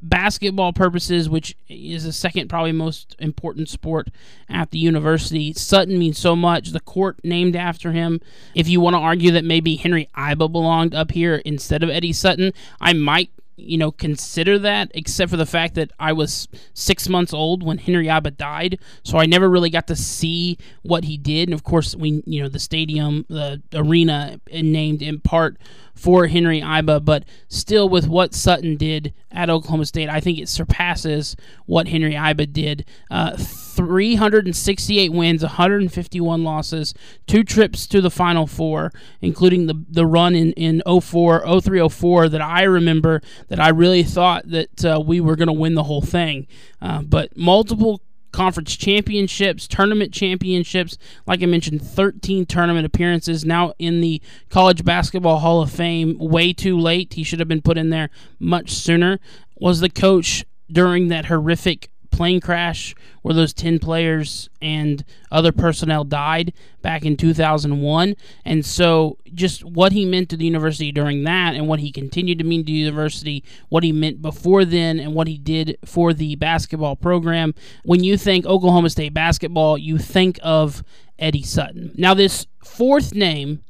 basketball 0.00 0.72
purposes, 0.72 1.28
which 1.28 1.56
is 1.68 2.04
the 2.04 2.12
second 2.12 2.48
probably 2.48 2.72
most 2.72 3.16
important 3.18 3.68
sport 3.68 4.08
at 4.48 4.70
the 4.70 4.78
university. 4.78 5.52
Sutton 5.52 5.98
means 5.98 6.18
so 6.18 6.36
much. 6.36 6.70
The 6.70 6.80
court 6.80 7.18
named 7.24 7.56
after 7.56 7.92
him. 7.92 8.20
If 8.54 8.68
you 8.68 8.80
want 8.80 8.94
to 8.94 8.98
argue 8.98 9.32
that 9.32 9.44
maybe 9.44 9.76
Henry 9.76 10.08
Iba 10.16 10.50
belonged 10.50 10.94
up 10.94 11.10
here 11.10 11.36
instead 11.44 11.82
of 11.82 11.90
Eddie 11.90 12.12
Sutton, 12.12 12.52
I 12.80 12.92
might 12.92 13.30
you 13.56 13.78
know, 13.78 13.90
consider 13.90 14.58
that, 14.58 14.90
except 14.94 15.30
for 15.30 15.36
the 15.36 15.46
fact 15.46 15.74
that 15.74 15.90
I 15.98 16.12
was 16.12 16.48
six 16.74 17.08
months 17.08 17.32
old 17.32 17.62
when 17.62 17.78
Henry 17.78 18.06
Iba 18.06 18.36
died, 18.36 18.78
so 19.02 19.18
I 19.18 19.26
never 19.26 19.48
really 19.48 19.70
got 19.70 19.86
to 19.88 19.96
see 19.96 20.58
what 20.82 21.04
he 21.04 21.16
did. 21.16 21.48
And 21.48 21.54
of 21.54 21.64
course, 21.64 21.96
we, 21.96 22.22
you 22.26 22.42
know, 22.42 22.48
the 22.48 22.58
stadium, 22.58 23.24
the 23.28 23.62
arena, 23.74 24.40
named 24.52 25.02
in 25.02 25.20
part 25.20 25.56
for 25.94 26.26
Henry 26.26 26.60
Iba, 26.60 27.04
but 27.04 27.24
still, 27.48 27.88
with 27.88 28.06
what 28.06 28.34
Sutton 28.34 28.76
did 28.76 29.14
at 29.30 29.48
Oklahoma 29.48 29.86
State, 29.86 30.10
I 30.10 30.20
think 30.20 30.38
it 30.38 30.48
surpasses 30.48 31.36
what 31.64 31.88
Henry 31.88 32.12
Iba 32.12 32.52
did. 32.52 32.84
Uh, 33.10 33.36
368 33.76 35.12
wins, 35.12 35.42
151 35.42 36.42
losses, 36.42 36.94
two 37.26 37.44
trips 37.44 37.86
to 37.86 38.00
the 38.00 38.10
Final 38.10 38.46
Four, 38.46 38.92
including 39.20 39.66
the 39.66 39.84
the 39.88 40.06
run 40.06 40.34
in 40.34 40.52
in 40.52 40.82
04, 40.86 41.60
03, 41.60 41.88
04 41.88 42.28
that 42.30 42.42
I 42.42 42.62
remember 42.62 43.20
that 43.48 43.60
I 43.60 43.68
really 43.68 44.02
thought 44.02 44.48
that 44.48 44.84
uh, 44.84 45.00
we 45.04 45.20
were 45.20 45.36
going 45.36 45.46
to 45.48 45.52
win 45.52 45.74
the 45.74 45.84
whole 45.84 46.02
thing. 46.02 46.46
Uh, 46.80 47.02
but 47.02 47.36
multiple 47.36 48.00
conference 48.32 48.76
championships, 48.76 49.66
tournament 49.66 50.12
championships. 50.12 50.98
Like 51.26 51.42
I 51.42 51.46
mentioned, 51.46 51.80
13 51.80 52.44
tournament 52.44 52.84
appearances. 52.84 53.44
Now 53.44 53.72
in 53.78 54.00
the 54.00 54.20
College 54.50 54.84
Basketball 54.84 55.38
Hall 55.38 55.62
of 55.62 55.70
Fame. 55.70 56.18
Way 56.18 56.52
too 56.52 56.78
late. 56.78 57.14
He 57.14 57.24
should 57.24 57.38
have 57.38 57.48
been 57.48 57.62
put 57.62 57.78
in 57.78 57.90
there 57.90 58.10
much 58.38 58.72
sooner. 58.72 59.18
Was 59.58 59.80
the 59.80 59.88
coach 59.88 60.44
during 60.70 61.08
that 61.08 61.26
horrific 61.26 61.90
plane 62.16 62.40
crash 62.40 62.94
where 63.22 63.34
those 63.34 63.52
10 63.52 63.78
players 63.78 64.48
and 64.62 65.04
other 65.30 65.52
personnel 65.52 66.04
died 66.04 66.52
back 66.80 67.04
in 67.04 67.16
2001. 67.16 68.16
And 68.44 68.64
so, 68.64 69.18
just 69.34 69.64
what 69.64 69.92
he 69.92 70.04
meant 70.04 70.30
to 70.30 70.36
the 70.36 70.44
university 70.44 70.92
during 70.92 71.24
that, 71.24 71.54
and 71.54 71.68
what 71.68 71.80
he 71.80 71.92
continued 71.92 72.38
to 72.38 72.44
mean 72.44 72.62
to 72.62 72.66
the 72.66 72.72
university, 72.72 73.44
what 73.68 73.84
he 73.84 73.92
meant 73.92 74.22
before 74.22 74.64
then, 74.64 74.98
and 74.98 75.14
what 75.14 75.28
he 75.28 75.36
did 75.38 75.76
for 75.84 76.14
the 76.14 76.36
basketball 76.36 76.96
program. 76.96 77.54
When 77.84 78.02
you 78.02 78.16
think 78.16 78.46
Oklahoma 78.46 78.90
State 78.90 79.12
basketball, 79.12 79.76
you 79.76 79.98
think 79.98 80.38
of 80.42 80.82
Eddie 81.18 81.42
Sutton. 81.42 81.92
Now, 81.96 82.14
this 82.14 82.46
fourth 82.64 83.14
name 83.14 83.62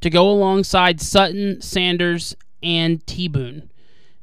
to 0.00 0.10
go 0.10 0.30
alongside 0.30 1.00
Sutton, 1.00 1.60
Sanders, 1.60 2.36
and 2.62 3.04
T 3.06 3.26
Boone. 3.28 3.70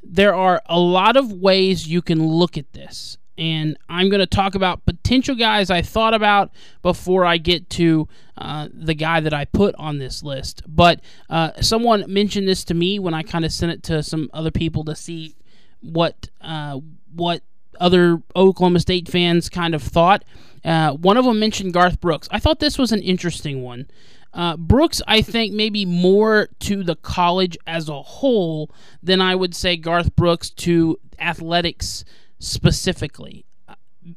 There 0.03 0.35
are 0.35 0.61
a 0.67 0.79
lot 0.79 1.17
of 1.17 1.33
ways 1.33 1.87
you 1.87 2.01
can 2.01 2.27
look 2.27 2.57
at 2.57 2.73
this 2.73 3.17
and 3.37 3.77
I'm 3.89 4.09
going 4.09 4.19
to 4.19 4.25
talk 4.25 4.55
about 4.55 4.85
potential 4.85 5.35
guys 5.35 5.69
I 5.69 5.81
thought 5.81 6.13
about 6.13 6.51
before 6.81 7.25
I 7.25 7.37
get 7.37 7.69
to 7.71 8.07
uh, 8.37 8.67
the 8.73 8.93
guy 8.93 9.19
that 9.19 9.33
I 9.33 9.45
put 9.45 9.73
on 9.75 9.97
this 9.97 10.23
list. 10.23 10.63
But 10.67 11.01
uh, 11.29 11.51
someone 11.61 12.05
mentioned 12.11 12.47
this 12.47 12.63
to 12.65 12.73
me 12.73 12.99
when 12.99 13.13
I 13.13 13.23
kind 13.23 13.45
of 13.45 13.51
sent 13.51 13.71
it 13.71 13.83
to 13.83 14.03
some 14.03 14.29
other 14.33 14.51
people 14.51 14.83
to 14.85 14.95
see 14.95 15.35
what 15.81 16.29
uh, 16.41 16.79
what 17.13 17.41
other 17.79 18.21
Oklahoma 18.35 18.79
State 18.79 19.09
fans 19.09 19.49
kind 19.49 19.73
of 19.73 19.81
thought. 19.81 20.23
Uh, 20.63 20.93
one 20.93 21.17
of 21.17 21.25
them 21.25 21.39
mentioned 21.39 21.73
Garth 21.73 21.99
Brooks. 21.99 22.27
I 22.31 22.39
thought 22.39 22.59
this 22.59 22.77
was 22.77 22.91
an 22.91 23.01
interesting 23.01 23.63
one. 23.63 23.87
Uh, 24.33 24.55
Brooks, 24.55 25.01
I 25.07 25.21
think, 25.21 25.53
maybe 25.53 25.85
more 25.85 26.49
to 26.59 26.83
the 26.83 26.95
college 26.95 27.57
as 27.67 27.89
a 27.89 28.01
whole 28.01 28.71
than 29.03 29.19
I 29.19 29.35
would 29.35 29.55
say 29.55 29.75
Garth 29.75 30.15
Brooks 30.15 30.49
to 30.51 30.99
athletics 31.19 32.05
specifically. 32.41 33.45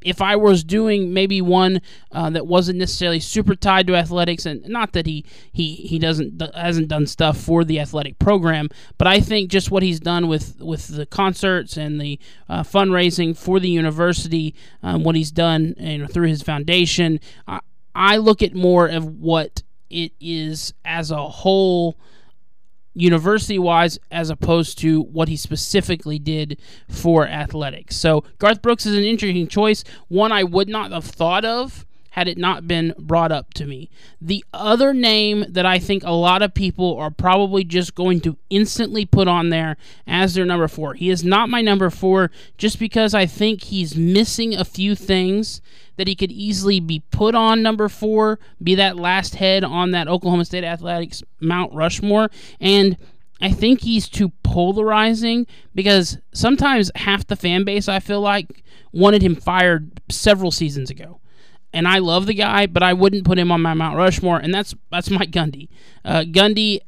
If 0.01 0.19
I 0.19 0.35
was 0.35 0.63
doing 0.63 1.13
maybe 1.13 1.41
one 1.41 1.79
uh, 2.11 2.31
that 2.31 2.47
wasn't 2.47 2.79
necessarily 2.79 3.19
super 3.19 3.53
tied 3.53 3.85
to 3.85 3.95
athletics, 3.95 4.47
and 4.47 4.67
not 4.67 4.93
that 4.93 5.05
he 5.05 5.23
he 5.53 5.75
he 5.75 5.99
doesn't 5.99 6.41
hasn't 6.55 6.87
done 6.87 7.05
stuff 7.05 7.37
for 7.37 7.63
the 7.63 7.79
athletic 7.79 8.17
program, 8.17 8.69
but 8.97 9.05
I 9.05 9.19
think 9.19 9.51
just 9.51 9.69
what 9.69 9.83
he's 9.83 9.99
done 9.99 10.27
with 10.27 10.59
with 10.59 10.87
the 10.87 11.05
concerts 11.05 11.77
and 11.77 12.01
the 12.01 12.19
uh, 12.49 12.63
fundraising 12.63 13.37
for 13.37 13.59
the 13.59 13.69
university, 13.69 14.55
um, 14.81 15.03
what 15.03 15.15
he's 15.15 15.31
done 15.31 15.75
you 15.77 15.99
know, 15.99 16.07
through 16.07 16.29
his 16.29 16.41
foundation, 16.41 17.19
I, 17.47 17.59
I 17.93 18.17
look 18.17 18.41
at 18.41 18.55
more 18.55 18.87
of 18.87 19.05
what 19.05 19.61
it 19.91 20.13
is 20.19 20.73
as 20.83 21.11
a 21.11 21.29
whole 21.29 21.95
university 22.95 23.59
wise 23.59 23.99
as 24.09 24.29
opposed 24.29 24.79
to 24.79 25.01
what 25.01 25.27
he 25.27 25.37
specifically 25.37 26.17
did 26.17 26.59
for 26.89 27.27
athletics. 27.27 27.95
So 27.95 28.23
Garth 28.39 28.61
Brooks 28.61 28.85
is 28.85 28.95
an 28.95 29.03
interesting 29.03 29.47
choice, 29.47 29.83
one 30.07 30.31
I 30.31 30.43
would 30.43 30.69
not 30.69 30.91
have 30.91 31.05
thought 31.05 31.45
of 31.45 31.85
had 32.15 32.29
it 32.29 32.37
not 32.37 32.65
been 32.65 32.93
brought 32.97 33.29
up 33.29 33.53
to 33.53 33.65
me. 33.65 33.89
The 34.21 34.45
other 34.53 34.93
name 34.93 35.43
that 35.49 35.65
I 35.65 35.79
think 35.79 36.01
a 36.05 36.13
lot 36.13 36.41
of 36.41 36.53
people 36.53 36.95
are 36.95 37.11
probably 37.11 37.65
just 37.65 37.93
going 37.93 38.21
to 38.21 38.37
instantly 38.49 39.05
put 39.05 39.27
on 39.27 39.49
there 39.49 39.75
as 40.07 40.33
their 40.33 40.45
number 40.45 40.69
four. 40.69 40.93
He 40.93 41.09
is 41.09 41.25
not 41.25 41.49
my 41.49 41.61
number 41.61 41.89
four 41.89 42.31
just 42.57 42.79
because 42.79 43.13
I 43.13 43.25
think 43.25 43.63
he's 43.63 43.97
missing 43.97 44.55
a 44.55 44.63
few 44.63 44.95
things 44.95 45.59
that 45.97 46.07
he 46.07 46.15
could 46.15 46.31
easily 46.31 46.79
be 46.79 47.01
put 47.11 47.35
on 47.35 47.61
number 47.61 47.89
four, 47.89 48.39
be 48.63 48.75
that 48.75 48.95
last 48.95 49.35
head 49.35 49.65
on 49.65 49.91
that 49.91 50.07
Oklahoma 50.07 50.45
State 50.45 50.63
Athletics 50.63 51.21
Mount 51.41 51.73
Rushmore. 51.73 52.31
And 52.61 52.95
I 53.41 53.51
think 53.51 53.81
he's 53.81 54.07
too 54.07 54.29
polarizing 54.41 55.47
because 55.73 56.17
sometimes 56.33 56.91
half 56.95 57.27
the 57.27 57.35
fan 57.35 57.65
base, 57.65 57.89
I 57.89 57.99
feel 57.99 58.21
like, 58.21 58.63
wanted 58.93 59.21
him 59.21 59.35
fired 59.35 59.91
several 60.09 60.51
seasons 60.51 60.89
ago 60.89 61.19
and 61.75 61.89
I 61.89 61.97
love 61.97 62.25
the 62.25 62.33
guy, 62.33 62.67
but 62.67 62.81
I 62.81 62.93
wouldn't 62.93 63.25
put 63.25 63.37
him 63.37 63.51
on 63.51 63.61
my 63.61 63.73
Mount 63.73 63.97
Rushmore, 63.97 64.37
and 64.37 64.53
that's 64.53 64.73
that's 64.89 65.09
Mike 65.09 65.29
Gundy. 65.29 65.67
Uh, 66.05 66.21
Gundy, 66.21 66.79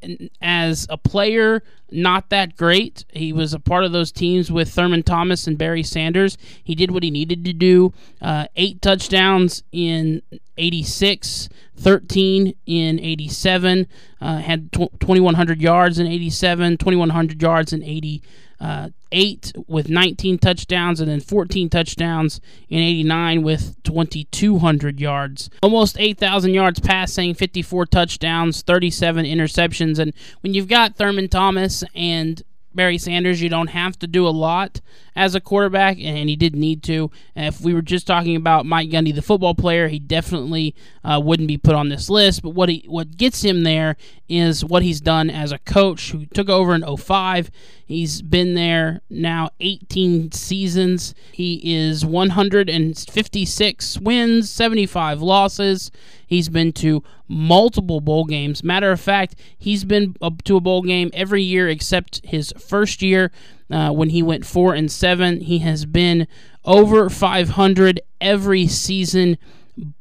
as 0.41 0.87
a 0.89 0.97
player, 0.97 1.61
not 1.91 2.29
that 2.29 2.55
great. 2.55 3.03
He 3.09 3.33
was 3.33 3.53
a 3.53 3.59
part 3.59 3.83
of 3.83 3.91
those 3.91 4.13
teams 4.13 4.49
with 4.49 4.69
Thurman 4.69 5.03
Thomas 5.03 5.45
and 5.45 5.57
Barry 5.57 5.83
Sanders. 5.83 6.37
He 6.63 6.73
did 6.73 6.91
what 6.91 7.03
he 7.03 7.11
needed 7.11 7.43
to 7.43 7.51
do. 7.51 7.93
Uh, 8.21 8.47
eight 8.55 8.81
touchdowns 8.81 9.61
in 9.73 10.21
86, 10.57 11.49
13 11.75 12.55
in 12.65 12.99
87, 13.01 13.87
uh, 14.21 14.37
had 14.37 14.71
tw- 14.71 14.97
2,100 15.01 15.61
yards 15.61 15.99
in 15.99 16.07
87, 16.07 16.77
2,100 16.77 17.41
yards 17.41 17.73
in 17.73 17.83
80 17.83 18.23
uh, 18.61 18.89
eight 19.11 19.53
with 19.67 19.89
19 19.89 20.37
touchdowns, 20.39 20.99
and 20.99 21.09
then 21.09 21.19
14 21.19 21.69
touchdowns 21.69 22.39
in 22.69 22.79
89 22.79 23.43
with 23.43 23.81
2,200 23.83 24.99
yards. 24.99 25.49
Almost 25.61 25.97
8,000 25.99 26.53
yards 26.53 26.79
passing, 26.79 27.33
54 27.33 27.85
touchdowns, 27.85 28.61
37 28.61 29.25
interceptions. 29.25 29.99
And 29.99 30.13
when 30.41 30.53
you've 30.53 30.67
got 30.67 30.95
Thurman 30.95 31.29
Thomas 31.29 31.83
and 31.95 32.43
Barry 32.77 32.99
Sanders, 32.99 33.41
you 33.41 33.49
don't 33.49 33.67
have 33.67 33.97
to 33.99 34.07
do 34.07 34.27
a 34.27 34.29
lot 34.29 34.81
as 35.15 35.33
a 35.33 35.41
quarterback, 35.41 35.97
and 35.99 36.29
he 36.29 36.35
didn't 36.35 36.59
need 36.59 36.83
to. 36.83 37.09
If 37.35 37.59
we 37.59 37.73
were 37.73 37.81
just 37.81 38.05
talking 38.05 38.35
about 38.35 38.67
Mike 38.67 38.89
Gundy, 38.89 39.13
the 39.13 39.23
football 39.23 39.55
player, 39.55 39.87
he 39.87 39.97
definitely 39.97 40.75
uh, 41.03 41.19
wouldn't 41.21 41.47
be 41.47 41.57
put 41.57 41.73
on 41.73 41.89
this 41.89 42.07
list. 42.07 42.43
But 42.43 42.51
what 42.51 42.69
he 42.69 42.85
what 42.87 43.17
gets 43.17 43.43
him 43.43 43.63
there 43.63 43.97
is 44.29 44.63
what 44.63 44.83
he's 44.83 45.01
done 45.01 45.29
as 45.31 45.51
a 45.51 45.57
coach 45.57 46.11
who 46.11 46.27
took 46.27 46.49
over 46.49 46.75
in 46.75 46.85
05. 46.97 47.49
He's 47.87 48.21
been 48.21 48.53
there 48.53 48.99
now 49.09 49.51
18 49.61 50.33
seasons. 50.33 51.15
He 51.31 51.61
is 51.63 52.05
156 52.05 53.97
wins, 53.99 54.51
75 54.51 55.21
losses. 55.21 55.89
He's 56.27 56.49
been 56.49 56.73
to 56.73 57.01
multiple 57.29 58.01
bowl 58.01 58.25
games. 58.25 58.61
Matter 58.61 58.91
of 58.91 58.99
fact, 58.99 59.35
he's 59.57 59.85
been 59.85 60.17
up 60.21 60.43
to 60.43 60.57
a 60.57 60.59
bowl 60.59 60.81
game 60.81 61.11
every 61.13 61.43
year 61.43 61.69
except 61.69 62.19
his 62.25 62.53
first 62.59 63.01
year 63.01 63.31
uh, 63.71 63.91
when 63.91 64.09
he 64.09 64.21
went 64.21 64.45
four 64.45 64.73
and 64.73 64.91
seven. 64.91 65.39
He 65.39 65.59
has 65.59 65.85
been 65.85 66.27
over 66.65 67.09
500 67.09 68.01
every 68.19 68.67
season, 68.67 69.37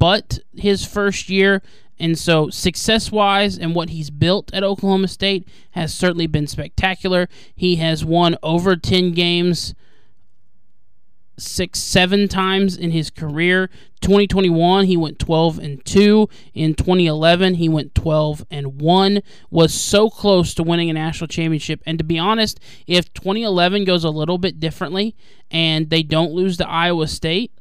but 0.00 0.40
his 0.56 0.84
first 0.84 1.28
year. 1.28 1.62
And 1.98 2.18
so, 2.18 2.50
success 2.50 3.10
wise, 3.10 3.58
and 3.58 3.74
what 3.74 3.90
he's 3.90 4.10
built 4.10 4.52
at 4.52 4.62
Oklahoma 4.62 5.08
State 5.08 5.48
has 5.70 5.94
certainly 5.94 6.26
been 6.26 6.46
spectacular. 6.46 7.28
He 7.54 7.76
has 7.76 8.04
won 8.04 8.36
over 8.42 8.76
10 8.76 9.12
games 9.12 9.74
six, 11.38 11.78
seven 11.78 12.28
times 12.28 12.76
in 12.76 12.90
his 12.90 13.10
career. 13.10 13.68
2021, 14.00 14.86
he 14.86 14.96
went 14.96 15.18
12 15.18 15.58
and 15.58 15.84
2. 15.84 16.28
In 16.54 16.74
2011, 16.74 17.54
he 17.54 17.68
went 17.68 17.94
12 17.94 18.46
and 18.50 18.80
1. 18.80 19.20
Was 19.50 19.74
so 19.74 20.10
close 20.10 20.54
to 20.54 20.62
winning 20.62 20.90
a 20.90 20.94
national 20.94 21.28
championship. 21.28 21.82
And 21.86 21.98
to 21.98 22.04
be 22.04 22.18
honest, 22.18 22.60
if 22.86 23.12
2011 23.14 23.84
goes 23.84 24.04
a 24.04 24.10
little 24.10 24.38
bit 24.38 24.60
differently 24.60 25.14
and 25.50 25.90
they 25.90 26.02
don't 26.02 26.32
lose 26.32 26.56
to 26.58 26.68
Iowa 26.68 27.06
State, 27.06 27.52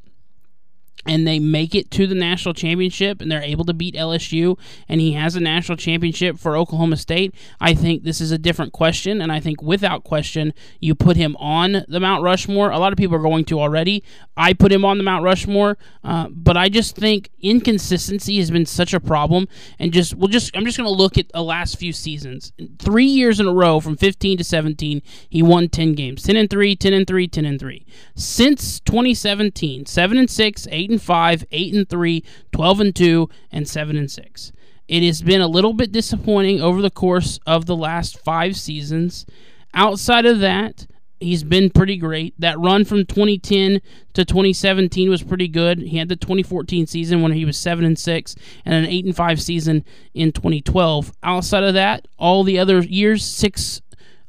and 1.06 1.28
they 1.28 1.40
make 1.40 1.76
it 1.76 1.92
to 1.92 2.08
the 2.08 2.16
national 2.16 2.54
championship 2.54 3.22
and 3.22 3.32
they're 3.32 3.42
able 3.42 3.66
to 3.66 3.74
beat 3.74 3.96
LSU 3.96 4.58
and 4.88 5.00
he 5.00 5.14
has 5.14 5.36
a 5.36 5.40
national 5.40 5.78
championship 5.78 6.38
for 6.40 6.58
Oklahoma 6.58 6.98
State, 6.98 7.34
I 7.60 7.74
think 7.74 8.04
this 8.04 8.22
is 8.22 8.32
a 8.32 8.38
different 8.38 8.74
question. 8.74 9.22
And 9.22 9.32
I 9.32 9.40
think 9.40 9.62
without 9.62 10.04
question, 10.04 10.54
you 10.80 10.96
put 10.96 11.18
him 11.18 11.36
on 11.38 11.86
the 11.88 12.00
Mount 12.00 12.24
Rushmore. 12.24 12.72
A 12.72 12.80
lot 12.80 12.92
of 12.92 12.98
people 12.98 13.16
are 13.16 13.22
going 13.22 13.46
to 13.46 13.60
already. 13.60 14.04
I 14.38 14.54
put 14.54 14.72
him 14.72 14.84
on 14.84 14.98
the 14.98 15.04
Mount 15.04 15.24
Rushmore, 15.24 15.78
uh, 16.04 16.28
but 16.30 16.58
I 16.58 16.70
just 16.70 16.96
think 16.96 17.30
inconsistency 17.42 18.38
has 18.40 18.52
been 18.52 18.66
such 18.66 18.94
a 18.94 19.00
problem. 19.00 19.48
And 19.80 19.94
just, 19.94 20.16
we'll 20.16 20.28
just, 20.28 20.56
I'm 20.56 20.66
just 20.66 20.78
going 20.78 20.90
to 20.90 20.96
look 20.96 21.18
at 21.18 21.30
the 21.30 21.44
last 21.44 21.78
few 21.78 21.94
seasons. 21.94 22.52
Three 22.80 23.06
years 23.06 23.40
in 23.40 23.48
a 23.48 23.54
row 23.54 23.80
from 23.80 23.96
15 23.96 24.38
to 24.40 24.44
17, 24.44 25.02
he 25.30 25.44
won 25.44 25.70
10 25.70 25.94
games 25.94 26.24
10 26.24 26.36
and 26.36 26.50
3, 26.50 26.76
10 26.76 26.94
and 26.94 27.08
3, 27.08 27.28
10 27.28 27.46
and 27.46 27.60
3. 27.60 27.86
Since 28.16 28.80
2017, 28.82 29.86
7 29.86 30.18
and 30.18 30.30
6, 30.30 30.68
8 30.72 30.90
and 30.90 30.95
and 30.96 31.02
5, 31.02 31.46
8 31.52 31.74
and 31.74 31.90
3, 31.90 32.24
12 32.52 32.80
and 32.80 32.96
2, 32.96 33.30
and 33.52 33.68
7 33.68 33.98
and 33.98 34.10
6. 34.10 34.52
It 34.88 35.04
has 35.04 35.22
been 35.22 35.42
a 35.42 35.48
little 35.48 35.74
bit 35.74 35.92
disappointing 35.92 36.62
over 36.62 36.82
the 36.82 36.92
course 36.92 37.40
of 37.46 37.66
the 37.66 37.76
last 37.76 38.18
5 38.20 38.56
seasons. 38.56 39.26
Outside 39.74 40.26
of 40.26 40.40
that, 40.40 40.88
he's 41.20 41.44
been 41.44 41.70
pretty 41.70 41.98
great. 41.98 42.40
That 42.40 42.60
run 42.60 42.86
from 42.86 43.06
2010 43.06 43.82
to 44.14 44.26
2017 44.26 45.10
was 45.10 45.24
pretty 45.24 45.48
good. 45.48 45.80
He 45.80 45.98
had 45.98 46.08
the 46.08 46.16
2014 46.16 46.88
season 46.88 47.22
when 47.22 47.32
he 47.32 47.46
was 47.46 47.58
7 47.58 47.84
and 47.84 47.98
6 47.98 48.36
and 48.64 48.76
an 48.76 48.86
8 48.86 49.06
and 49.06 49.16
5 49.16 49.42
season 49.42 49.84
in 50.14 50.32
2012. 50.32 51.12
Outside 51.24 51.64
of 51.64 51.74
that, 51.74 52.08
all 52.18 52.44
the 52.44 52.60
other 52.60 52.80
years 52.80 53.26
6 53.26 53.82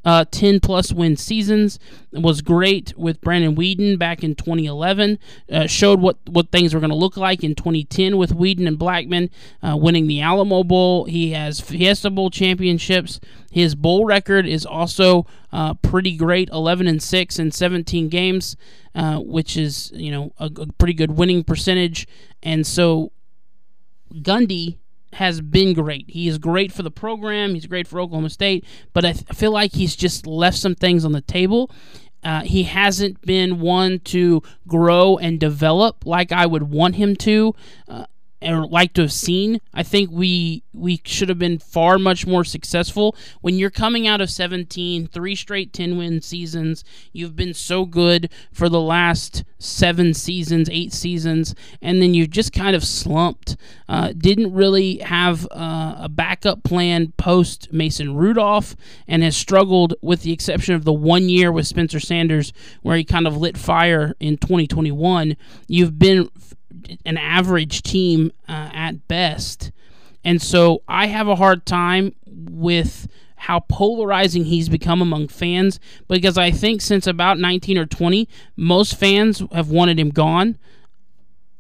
uh, 0.07 0.25
10 0.31 0.61
plus 0.61 0.93
win 0.93 1.17
seasons. 1.17 1.79
Was 2.13 2.41
great 2.41 2.97
with 2.97 3.21
Brandon 3.21 3.57
Weeden 3.57 3.99
back 3.99 4.23
in 4.23 4.37
2011. 4.37 5.19
Uh, 5.53 5.67
showed 5.67 6.01
what, 6.01 6.17
what 6.27 6.51
things 6.51 6.73
were 6.73 6.81
going 6.81 6.91
to 6.91 6.97
look 6.97 7.17
like 7.17 7.43
in 7.45 7.55
2010 7.55 8.17
with 8.17 8.31
Weeden 8.31 8.67
and 8.67 8.79
Blackmon 8.79 9.29
uh, 9.63 9.77
winning 9.77 10.07
the 10.07 10.23
Alamo 10.23 10.63
Bowl. 10.63 11.05
He 11.05 11.33
has 11.33 11.61
Fiesta 11.61 12.09
Bowl 12.09 12.31
championships. 12.31 13.21
His 13.51 13.75
bowl 13.75 14.07
record 14.07 14.47
is 14.47 14.65
also 14.65 15.27
uh, 15.53 15.75
pretty 15.75 16.17
great 16.17 16.49
11 16.51 16.87
and 16.87 17.03
6 17.03 17.39
in 17.39 17.51
17 17.51 18.09
games, 18.09 18.57
uh, 18.95 19.19
which 19.19 19.57
is, 19.57 19.91
you 19.93 20.13
know, 20.13 20.33
a, 20.39 20.47
a 20.57 20.67
pretty 20.79 20.95
good 20.95 21.19
winning 21.19 21.43
percentage. 21.43 22.07
And 22.43 22.65
so 22.65 23.11
Gundy 24.15 24.79
has 25.17 25.41
been 25.41 25.75
great. 25.75 26.09
He 26.09 26.29
is 26.29 26.39
great 26.39 26.73
for 26.73 26.83
the 26.83 26.91
program. 26.91 27.55
He's 27.55 27.67
great 27.67 27.89
for 27.89 28.01
Oklahoma 28.01 28.31
State, 28.31 28.65
but 28.93 29.05
I, 29.05 29.13
th- 29.13 29.25
I 29.31 29.35
feel 29.35 29.51
like 29.51 29.73
he's 29.73 29.97
just 29.97 30.27
left 30.27 30.57
some 30.59 30.75
things 30.75 31.05
on 31.05 31.13
the 31.13 31.21
table. 31.21 31.71
Uh, 32.23 32.43
he 32.43 32.65
hasn't 32.65 33.23
been 33.23 33.61
one 33.61 34.01
to 34.01 34.43
grow 34.67 35.17
and 35.17 35.39
develop 35.39 36.05
like 36.05 36.33
I 36.33 36.47
would 36.47 36.65
want 36.65 36.97
him 36.97 37.15
to. 37.17 37.55
Uh, 37.89 38.07
or 38.43 38.67
like 38.67 38.93
to 38.95 39.03
have 39.03 39.13
seen. 39.13 39.61
I 39.73 39.83
think 39.83 40.11
we 40.11 40.63
we 40.73 41.01
should 41.05 41.29
have 41.29 41.39
been 41.39 41.59
far 41.59 41.99
much 41.99 42.27
more 42.27 42.45
successful. 42.45 43.17
When 43.41 43.57
you're 43.57 43.71
coming 43.71 44.07
out 44.07 44.21
of 44.21 44.31
17, 44.31 45.09
three 45.09 45.35
straight 45.35 45.73
10 45.73 45.97
win 45.97 46.21
seasons, 46.21 46.85
you've 47.13 47.35
been 47.35 47.55
so 47.55 47.87
good 47.87 48.31
for 48.53 48.69
the 48.69 48.81
last 48.81 49.43
seven 49.59 50.13
seasons, 50.13 50.69
eight 50.71 50.93
seasons, 50.93 51.55
and 51.81 52.03
then 52.03 52.13
you've 52.13 52.31
just 52.31 52.53
kind 52.53 52.77
of 52.77 52.85
slumped. 52.85 53.57
Uh, 53.89 54.13
didn't 54.17 54.53
really 54.53 54.99
have 54.99 55.47
uh, 55.51 55.95
a 55.99 56.09
backup 56.09 56.63
plan 56.63 57.13
post 57.17 57.73
Mason 57.73 58.15
Rudolph, 58.15 58.77
and 59.09 59.23
has 59.23 59.37
struggled 59.37 59.95
with 60.03 60.23
the 60.23 60.33
exception 60.33 60.75
of 60.75 60.85
the 60.85 60.93
one 60.93 61.29
year 61.29 61.51
with 61.51 61.67
Spencer 61.67 62.01
Sanders 62.01 62.53
where 62.83 62.97
he 62.97 63.05
kind 63.05 63.27
of 63.27 63.37
lit 63.37 63.57
fire 63.57 64.15
in 64.21 64.37
2021. 64.37 65.37
You've 65.69 65.99
been 65.99 66.29
an 67.05 67.17
average 67.17 67.83
team 67.83 68.33
uh, 68.49 68.71
at 68.73 69.07
best. 69.09 69.71
And 70.25 70.43
so 70.43 70.83
I 70.89 71.07
have 71.07 71.29
a 71.29 71.37
hard 71.37 71.67
time 71.67 72.15
with 72.27 73.09
how 73.37 73.61
polarizing 73.61 74.45
he's 74.45 74.69
become 74.69 75.01
among 75.01 75.29
fans 75.29 75.79
because 76.09 76.37
I 76.37 76.51
think 76.51 76.81
since 76.81 77.07
about 77.07 77.39
19 77.39 77.79
or 77.79 77.87
20, 77.87 78.29
most 78.57 78.97
fans 78.97 79.43
have 79.53 79.71
wanted 79.71 80.01
him 80.01 80.11
gone. 80.11 80.59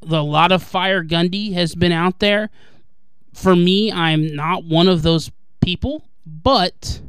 A 0.03 0.23
lot 0.23 0.53
of 0.53 0.63
fire 0.63 1.05
Gundy 1.05 1.53
has 1.53 1.75
been 1.75 1.93
out 1.93 2.19
there. 2.19 2.51
For 3.33 3.55
me, 3.55 3.93
I'm 3.93 4.35
not 4.35 4.65
one 4.65 4.89
of 4.89 5.03
those 5.03 5.31
people, 5.61 6.05
but 6.25 7.01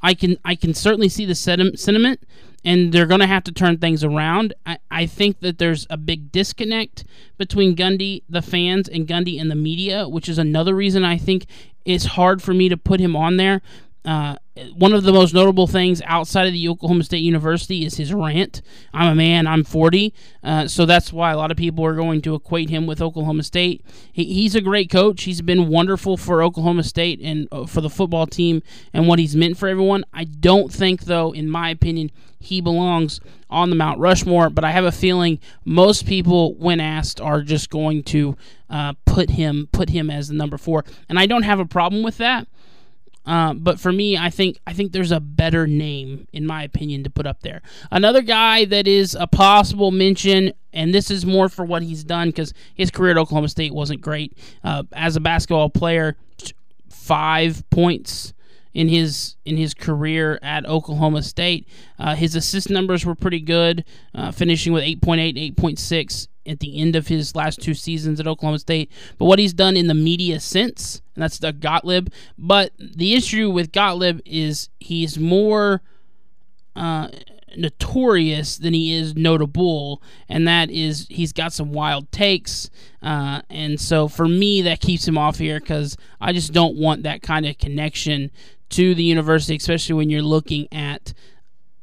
I 0.00 0.14
can 0.14 0.38
I 0.44 0.54
can 0.54 0.72
certainly 0.74 1.08
see 1.08 1.26
the 1.26 1.34
sentiment 1.34 2.22
and 2.64 2.92
they're 2.92 3.06
going 3.06 3.20
to 3.20 3.26
have 3.26 3.44
to 3.44 3.52
turn 3.52 3.78
things 3.78 4.04
around. 4.04 4.54
I, 4.66 4.78
I 4.90 5.06
think 5.06 5.40
that 5.40 5.58
there's 5.58 5.86
a 5.90 5.96
big 5.96 6.30
disconnect 6.30 7.04
between 7.38 7.76
Gundy, 7.76 8.22
the 8.28 8.42
fans, 8.42 8.88
and 8.88 9.06
Gundy 9.06 9.40
and 9.40 9.50
the 9.50 9.54
media, 9.56 10.08
which 10.08 10.28
is 10.28 10.38
another 10.38 10.74
reason 10.74 11.04
I 11.04 11.16
think 11.16 11.46
it's 11.84 12.04
hard 12.04 12.42
for 12.42 12.52
me 12.52 12.68
to 12.68 12.76
put 12.76 13.00
him 13.00 13.16
on 13.16 13.36
there 13.36 13.62
uh, 14.04 14.36
one 14.74 14.92
of 14.92 15.02
the 15.02 15.12
most 15.12 15.34
notable 15.34 15.66
things 15.66 16.00
outside 16.06 16.46
of 16.46 16.52
the 16.52 16.68
Oklahoma 16.68 17.04
State 17.04 17.18
University 17.18 17.84
is 17.84 17.96
his 17.96 18.14
rant. 18.14 18.62
I'm 18.94 19.12
a 19.12 19.14
man, 19.14 19.46
I'm 19.46 19.62
40. 19.62 20.14
Uh, 20.42 20.68
so 20.68 20.86
that's 20.86 21.12
why 21.12 21.32
a 21.32 21.36
lot 21.36 21.50
of 21.50 21.56
people 21.56 21.84
are 21.84 21.94
going 21.94 22.22
to 22.22 22.34
equate 22.34 22.70
him 22.70 22.86
with 22.86 23.02
Oklahoma 23.02 23.42
State. 23.42 23.84
He, 24.10 24.24
he's 24.24 24.54
a 24.54 24.60
great 24.60 24.90
coach. 24.90 25.24
He's 25.24 25.42
been 25.42 25.68
wonderful 25.68 26.16
for 26.16 26.42
Oklahoma 26.42 26.82
State 26.82 27.20
and 27.22 27.46
uh, 27.52 27.66
for 27.66 27.80
the 27.80 27.90
football 27.90 28.26
team 28.26 28.62
and 28.92 29.06
what 29.06 29.18
he's 29.18 29.36
meant 29.36 29.58
for 29.58 29.68
everyone. 29.68 30.04
I 30.12 30.24
don't 30.24 30.72
think, 30.72 31.02
though, 31.02 31.32
in 31.32 31.48
my 31.48 31.68
opinion, 31.70 32.10
he 32.38 32.62
belongs 32.62 33.20
on 33.50 33.68
the 33.68 33.76
Mount 33.76 33.98
Rushmore, 33.98 34.48
but 34.48 34.64
I 34.64 34.70
have 34.70 34.84
a 34.84 34.92
feeling 34.92 35.38
most 35.64 36.06
people, 36.06 36.54
when 36.54 36.80
asked, 36.80 37.20
are 37.20 37.42
just 37.42 37.68
going 37.68 38.02
to 38.04 38.36
uh, 38.70 38.94
put 39.04 39.30
him 39.30 39.68
put 39.72 39.90
him 39.90 40.10
as 40.10 40.28
the 40.28 40.34
number 40.34 40.56
four, 40.56 40.84
and 41.08 41.18
I 41.18 41.26
don't 41.26 41.42
have 41.42 41.60
a 41.60 41.66
problem 41.66 42.02
with 42.02 42.16
that. 42.16 42.46
Uh, 43.26 43.54
but 43.54 43.78
for 43.78 43.92
me, 43.92 44.16
I 44.16 44.30
think 44.30 44.58
I 44.66 44.72
think 44.72 44.92
there's 44.92 45.12
a 45.12 45.20
better 45.20 45.66
name, 45.66 46.26
in 46.32 46.46
my 46.46 46.62
opinion, 46.62 47.04
to 47.04 47.10
put 47.10 47.26
up 47.26 47.40
there. 47.40 47.60
Another 47.90 48.22
guy 48.22 48.64
that 48.66 48.88
is 48.88 49.14
a 49.14 49.26
possible 49.26 49.90
mention, 49.90 50.52
and 50.72 50.94
this 50.94 51.10
is 51.10 51.26
more 51.26 51.48
for 51.48 51.64
what 51.64 51.82
he's 51.82 52.02
done 52.02 52.28
because 52.28 52.54
his 52.74 52.90
career 52.90 53.12
at 53.12 53.18
Oklahoma 53.18 53.48
State 53.48 53.74
wasn't 53.74 54.00
great. 54.00 54.36
Uh, 54.64 54.84
as 54.92 55.16
a 55.16 55.20
basketball 55.20 55.68
player, 55.68 56.16
five 56.88 57.68
points 57.70 58.32
in 58.72 58.88
his 58.88 59.36
in 59.44 59.56
his 59.56 59.74
career 59.74 60.38
at 60.42 60.64
Oklahoma 60.66 61.22
State. 61.22 61.68
Uh, 61.98 62.14
his 62.14 62.34
assist 62.34 62.70
numbers 62.70 63.04
were 63.04 63.14
pretty 63.14 63.40
good, 63.40 63.84
uh, 64.14 64.30
finishing 64.30 64.72
with 64.72 64.84
8.8, 64.84 65.54
8.6 65.56 66.28
at 66.46 66.60
the 66.60 66.80
end 66.80 66.96
of 66.96 67.08
his 67.08 67.34
last 67.34 67.60
two 67.60 67.74
seasons 67.74 68.20
at 68.20 68.26
Oklahoma 68.26 68.58
State. 68.58 68.90
But 69.18 69.26
what 69.26 69.38
he's 69.38 69.52
done 69.52 69.76
in 69.76 69.86
the 69.86 69.94
media 69.94 70.40
since, 70.40 71.02
and 71.14 71.22
that's 71.22 71.38
the 71.38 71.52
Gottlieb. 71.52 72.08
But 72.38 72.72
the 72.78 73.14
issue 73.14 73.50
with 73.50 73.72
Gottlieb 73.72 74.20
is 74.24 74.68
he's 74.78 75.18
more 75.18 75.82
uh, 76.74 77.08
notorious 77.56 78.56
than 78.56 78.74
he 78.74 78.94
is 78.94 79.14
notable, 79.14 80.02
and 80.28 80.46
that 80.46 80.70
is 80.70 81.06
he's 81.10 81.32
got 81.32 81.52
some 81.52 81.72
wild 81.72 82.10
takes. 82.12 82.70
Uh, 83.02 83.42
and 83.50 83.80
so 83.80 84.08
for 84.08 84.28
me, 84.28 84.62
that 84.62 84.80
keeps 84.80 85.06
him 85.06 85.18
off 85.18 85.38
here 85.38 85.60
because 85.60 85.96
I 86.20 86.32
just 86.32 86.52
don't 86.52 86.76
want 86.76 87.02
that 87.02 87.22
kind 87.22 87.46
of 87.46 87.58
connection 87.58 88.30
to 88.70 88.94
the 88.94 89.02
university, 89.02 89.56
especially 89.56 89.96
when 89.96 90.10
you're 90.10 90.22
looking 90.22 90.68
at 90.72 91.12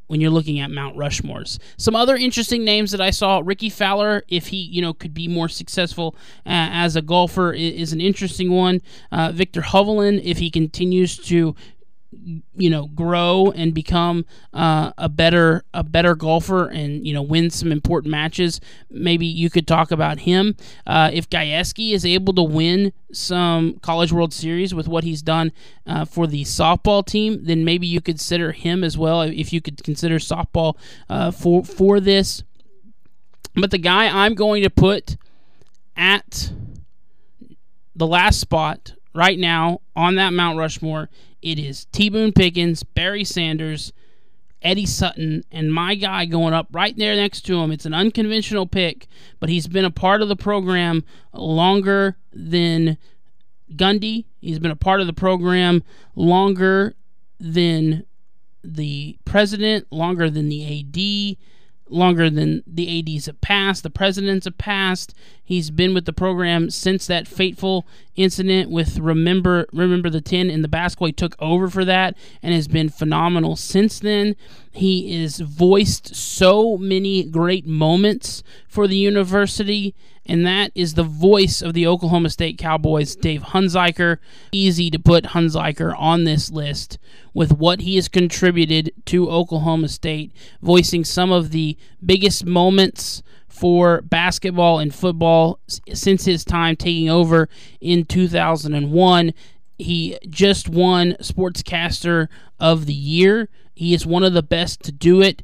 when 0.08 0.22
you're 0.22 0.32
looking 0.32 0.60
at 0.60 0.72
Mount 0.72 0.98
Rushmores. 0.98 1.60
Some 1.78 1.96
other 1.96 2.16
interesting 2.16 2.64
names 2.64 2.92
that 2.92 3.02
I 3.02 3.12
saw: 3.12 3.42
Rickie 3.44 3.70
Fowler, 3.70 4.24
if 4.28 4.48
he 4.48 4.58
you 4.58 4.82
know 4.82 4.94
could 4.94 5.14
be 5.14 5.28
more 5.28 5.50
successful 5.50 6.16
uh, 6.46 6.70
as 6.72 6.96
a 6.96 7.02
golfer, 7.02 7.54
is, 7.54 7.94
an 7.94 8.02
interesting 8.02 8.52
one. 8.52 8.82
Uh, 9.12 9.32
Viktor 9.32 9.62
Hovland, 9.62 10.22
if 10.24 10.40
he 10.40 10.50
continues 10.50 11.18
to 11.18 11.56
you 12.56 12.70
know 12.70 12.88
grow 12.88 13.52
and 13.56 13.74
become 13.74 14.26
uh, 14.54 14.92
a 14.98 15.08
better 15.08 15.64
a 15.74 15.84
better 15.84 16.16
golfer 16.16 16.68
and 16.68 17.06
you 17.08 17.14
know 17.14 17.22
win 17.22 17.50
some 17.50 17.72
important 17.72 18.12
matches. 18.12 18.60
Maybe 18.90 19.26
you 19.26 19.50
could 19.50 19.68
talk 19.68 19.92
about 19.92 20.20
him. 20.20 20.56
Uh, 20.86 21.10
if 21.14 21.30
Gajewski 21.30 21.94
is 21.94 22.06
able 22.06 22.34
to 22.34 22.44
win 22.44 22.94
some 23.12 23.80
college 23.80 24.12
world 24.12 24.34
series 24.34 24.76
with 24.76 24.88
what 24.88 25.04
he's 25.04 25.22
done 25.22 25.52
uh, 25.86 26.04
for 26.04 26.28
the 26.28 26.44
softball 26.44 27.06
team 27.06 27.46
then 27.46 27.64
maybe 27.64 27.88
you 27.88 28.02
could 28.02 28.18
consider 28.18 28.52
him 28.52 28.84
as 28.84 28.98
well 28.98 29.22
if 29.22 29.54
you 29.54 29.62
could 29.62 29.84
consider 29.84 30.18
softball 30.18 30.76
uh, 31.08 31.30
for 31.30 31.64
for 31.64 32.00
this. 32.00 32.44
But 33.56 33.72
the 33.72 33.78
guy 33.78 34.08
I'm 34.08 34.34
going 34.34 34.64
to 34.64 34.70
put 34.70 35.18
at 35.96 36.52
the 37.96 38.08
last 38.08 38.40
spot 38.40 38.94
right 39.14 39.38
now 39.38 39.82
on 39.96 40.16
that 40.16 40.34
Mount 40.34 40.58
Rushmore 40.58 41.10
it 41.52 41.60
is 41.60 41.86
T 41.86 42.10
Boone 42.10 42.34
Pickens, 42.34 42.84
Barry 42.84 43.24
Sanders, 43.24 43.94
Eddie 44.62 44.86
Sutton, 44.86 45.44
and 45.52 45.74
my 45.74 45.96
guy 45.96 46.26
going 46.26 46.54
up 46.54 46.68
right 46.72 46.96
there 46.98 47.16
next 47.16 47.42
to 47.42 47.60
him. 47.60 47.72
It's 47.72 47.86
an 47.86 47.94
unconventional 47.94 48.68
pick, 48.68 49.08
but 49.40 49.50
he's 49.50 49.68
been 49.68 49.86
a 49.86 49.92
part 49.92 50.22
of 50.22 50.28
the 50.28 50.36
program 50.36 51.06
longer 51.32 52.18
than 52.34 52.98
Gundy. 53.74 54.26
He's 54.42 54.60
been 54.60 54.72
a 54.72 54.76
part 54.76 55.00
of 55.00 55.08
the 55.08 55.14
program 55.14 55.84
longer 56.16 56.96
than 57.40 58.06
the 58.64 59.18
president, 59.24 59.88
longer 59.92 60.30
than 60.30 60.50
the 60.50 60.82
AD 60.82 61.38
longer 61.90 62.30
than 62.30 62.64
the 62.68 63.16
ADs 63.16 63.26
have 63.28 63.40
passed, 63.42 63.84
the 63.84 63.90
presidents 63.90 64.46
have 64.46 64.58
passed. 64.58 65.14
He's 65.44 65.70
been 65.70 65.94
with 65.94 66.06
the 66.06 66.14
program 66.14 66.70
since 66.70 67.08
that 67.08 67.28
fateful 67.28 67.88
incident 68.16 68.70
with 68.70 69.00
remember 69.00 69.68
remember 69.72 70.10
the 70.10 70.22
10 70.22 70.50
in 70.50 70.62
the 70.62 70.68
basketball. 70.68 71.08
He 71.08 71.14
took 71.14 71.36
over 71.40 71.70
for 71.70 71.86
that 71.86 72.18
and 72.42 72.54
has 72.54 72.68
been 72.68 72.90
phenomenal 72.90 73.56
since 73.56 74.00
then. 74.00 74.36
He 74.78 75.22
is 75.24 75.40
voiced 75.40 76.16
so 76.16 76.78
many 76.78 77.24
great 77.24 77.66
moments 77.66 78.44
for 78.68 78.88
the 78.88 78.98
university 78.98 79.96
and 80.28 80.46
that 80.46 80.72
is 80.76 80.94
the 80.94 81.04
voice 81.04 81.62
of 81.62 81.74
the 81.74 81.88
Oklahoma 81.88 82.30
State 82.30 82.58
Cowboys, 82.58 83.16
Dave 83.16 83.42
Hunziker. 83.42 84.18
Easy 84.52 84.92
to 84.92 85.00
put 85.00 85.26
Hunziker 85.26 85.98
on 85.98 86.26
this 86.26 86.52
list 86.52 87.00
with 87.34 87.54
what 87.54 87.82
he 87.82 87.96
has 87.96 88.10
contributed 88.10 88.92
to 89.06 89.30
Oklahoma 89.30 89.88
State, 89.88 90.34
voicing 90.62 91.06
some 91.06 91.32
of 91.32 91.52
the 91.52 91.78
biggest 92.06 92.46
moments 92.46 93.24
for 93.48 94.02
basketball 94.02 94.80
and 94.80 94.94
football 94.94 95.60
since 95.94 96.26
his 96.26 96.44
time 96.44 96.76
taking 96.76 97.10
over 97.10 97.48
in 97.80 98.04
2001. 98.04 99.34
He 99.80 100.18
just 100.30 100.68
won 100.68 101.14
Sportscaster 101.22 102.28
of 102.60 102.86
the 102.86 102.94
Year. 102.94 103.48
He 103.78 103.94
is 103.94 104.06
one 104.06 104.24
of 104.24 104.34
the 104.34 104.44
best 104.44 104.82
to 104.84 104.92
do 104.92 105.22
it. 105.22 105.44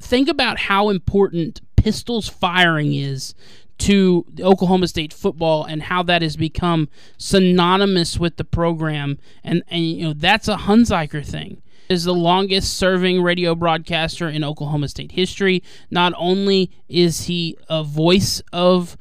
Think 0.00 0.28
about 0.28 0.58
how 0.58 0.88
important 0.88 1.60
pistols 1.76 2.28
firing 2.28 2.94
is 2.94 3.34
to 3.78 4.26
Oklahoma 4.40 4.88
State 4.88 5.12
football 5.12 5.64
and 5.64 5.84
how 5.84 6.02
that 6.02 6.20
has 6.20 6.36
become 6.36 6.88
synonymous 7.16 8.18
with 8.18 8.36
the 8.36 8.44
program 8.44 9.18
and 9.42 9.62
and 9.68 9.86
you 9.86 10.04
know 10.04 10.12
that's 10.12 10.48
a 10.48 10.56
Hunziker 10.56 11.24
thing 11.24 11.62
is 11.88 12.04
the 12.04 12.14
longest 12.14 12.76
serving 12.76 13.22
radio 13.22 13.54
broadcaster 13.54 14.28
in 14.28 14.44
Oklahoma 14.44 14.88
State 14.88 15.12
history. 15.12 15.62
Not 15.90 16.12
only 16.16 16.70
is 16.88 17.22
he 17.24 17.56
a 17.68 17.82
voice 17.82 18.40
of 18.52 18.96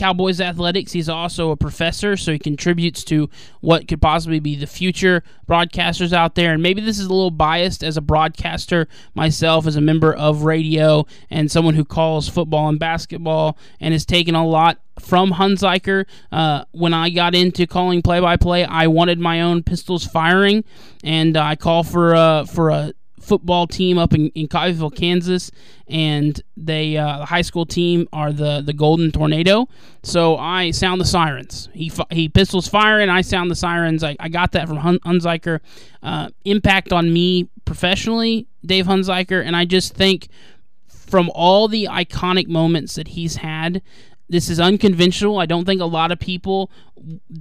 Cowboys 0.00 0.40
athletics. 0.40 0.92
He's 0.92 1.10
also 1.10 1.50
a 1.50 1.56
professor, 1.56 2.16
so 2.16 2.32
he 2.32 2.38
contributes 2.38 3.04
to 3.04 3.28
what 3.60 3.86
could 3.86 4.00
possibly 4.00 4.40
be 4.40 4.56
the 4.56 4.66
future 4.66 5.22
broadcasters 5.46 6.14
out 6.14 6.36
there. 6.36 6.54
And 6.54 6.62
maybe 6.62 6.80
this 6.80 6.98
is 6.98 7.04
a 7.04 7.10
little 7.10 7.30
biased 7.30 7.84
as 7.84 7.98
a 7.98 8.00
broadcaster 8.00 8.88
myself, 9.14 9.66
as 9.66 9.76
a 9.76 9.80
member 9.82 10.14
of 10.14 10.44
radio 10.44 11.06
and 11.28 11.50
someone 11.50 11.74
who 11.74 11.84
calls 11.84 12.30
football 12.30 12.70
and 12.70 12.78
basketball 12.78 13.58
and 13.78 13.92
has 13.92 14.06
taken 14.06 14.34
a 14.34 14.46
lot 14.46 14.78
from 14.98 15.32
Hunziker. 15.32 16.06
Uh, 16.32 16.64
when 16.72 16.94
I 16.94 17.10
got 17.10 17.34
into 17.34 17.66
calling 17.66 18.00
play-by-play, 18.00 18.64
I 18.64 18.86
wanted 18.86 19.18
my 19.18 19.42
own 19.42 19.62
pistols 19.62 20.06
firing, 20.06 20.64
and 21.04 21.36
I 21.36 21.56
call 21.56 21.84
for 21.84 22.14
a, 22.14 22.46
for 22.46 22.70
a 22.70 22.94
football 23.30 23.68
team 23.68 23.96
up 23.96 24.12
in, 24.12 24.26
in 24.30 24.48
Coffeyville, 24.48 24.92
Kansas, 24.92 25.52
and 25.86 26.42
they 26.56 26.96
uh, 26.96 27.18
the 27.18 27.24
high 27.26 27.42
school 27.42 27.64
team 27.64 28.08
are 28.12 28.32
the 28.32 28.60
the 28.60 28.72
Golden 28.72 29.12
Tornado. 29.12 29.68
So 30.02 30.36
I 30.36 30.72
sound 30.72 31.00
the 31.00 31.04
sirens. 31.04 31.68
He 31.72 31.92
he 32.10 32.28
pistols 32.28 32.66
fire, 32.66 32.98
and 32.98 33.08
I 33.08 33.20
sound 33.20 33.48
the 33.48 33.54
sirens. 33.54 34.02
I, 34.02 34.16
I 34.18 34.28
got 34.28 34.50
that 34.52 34.66
from 34.66 34.78
Hun- 34.78 34.98
Hunziker. 35.06 35.60
Uh, 36.02 36.30
impact 36.44 36.92
on 36.92 37.12
me 37.12 37.48
professionally, 37.64 38.48
Dave 38.66 38.86
Hunziker, 38.86 39.40
and 39.46 39.54
I 39.54 39.64
just 39.64 39.94
think 39.94 40.26
from 40.88 41.30
all 41.32 41.68
the 41.68 41.84
iconic 41.84 42.48
moments 42.48 42.96
that 42.96 43.08
he's 43.08 43.36
had. 43.36 43.80
This 44.28 44.48
is 44.48 44.60
unconventional. 44.60 45.40
I 45.40 45.46
don't 45.46 45.64
think 45.64 45.80
a 45.80 45.86
lot 45.86 46.12
of 46.12 46.20
people 46.20 46.70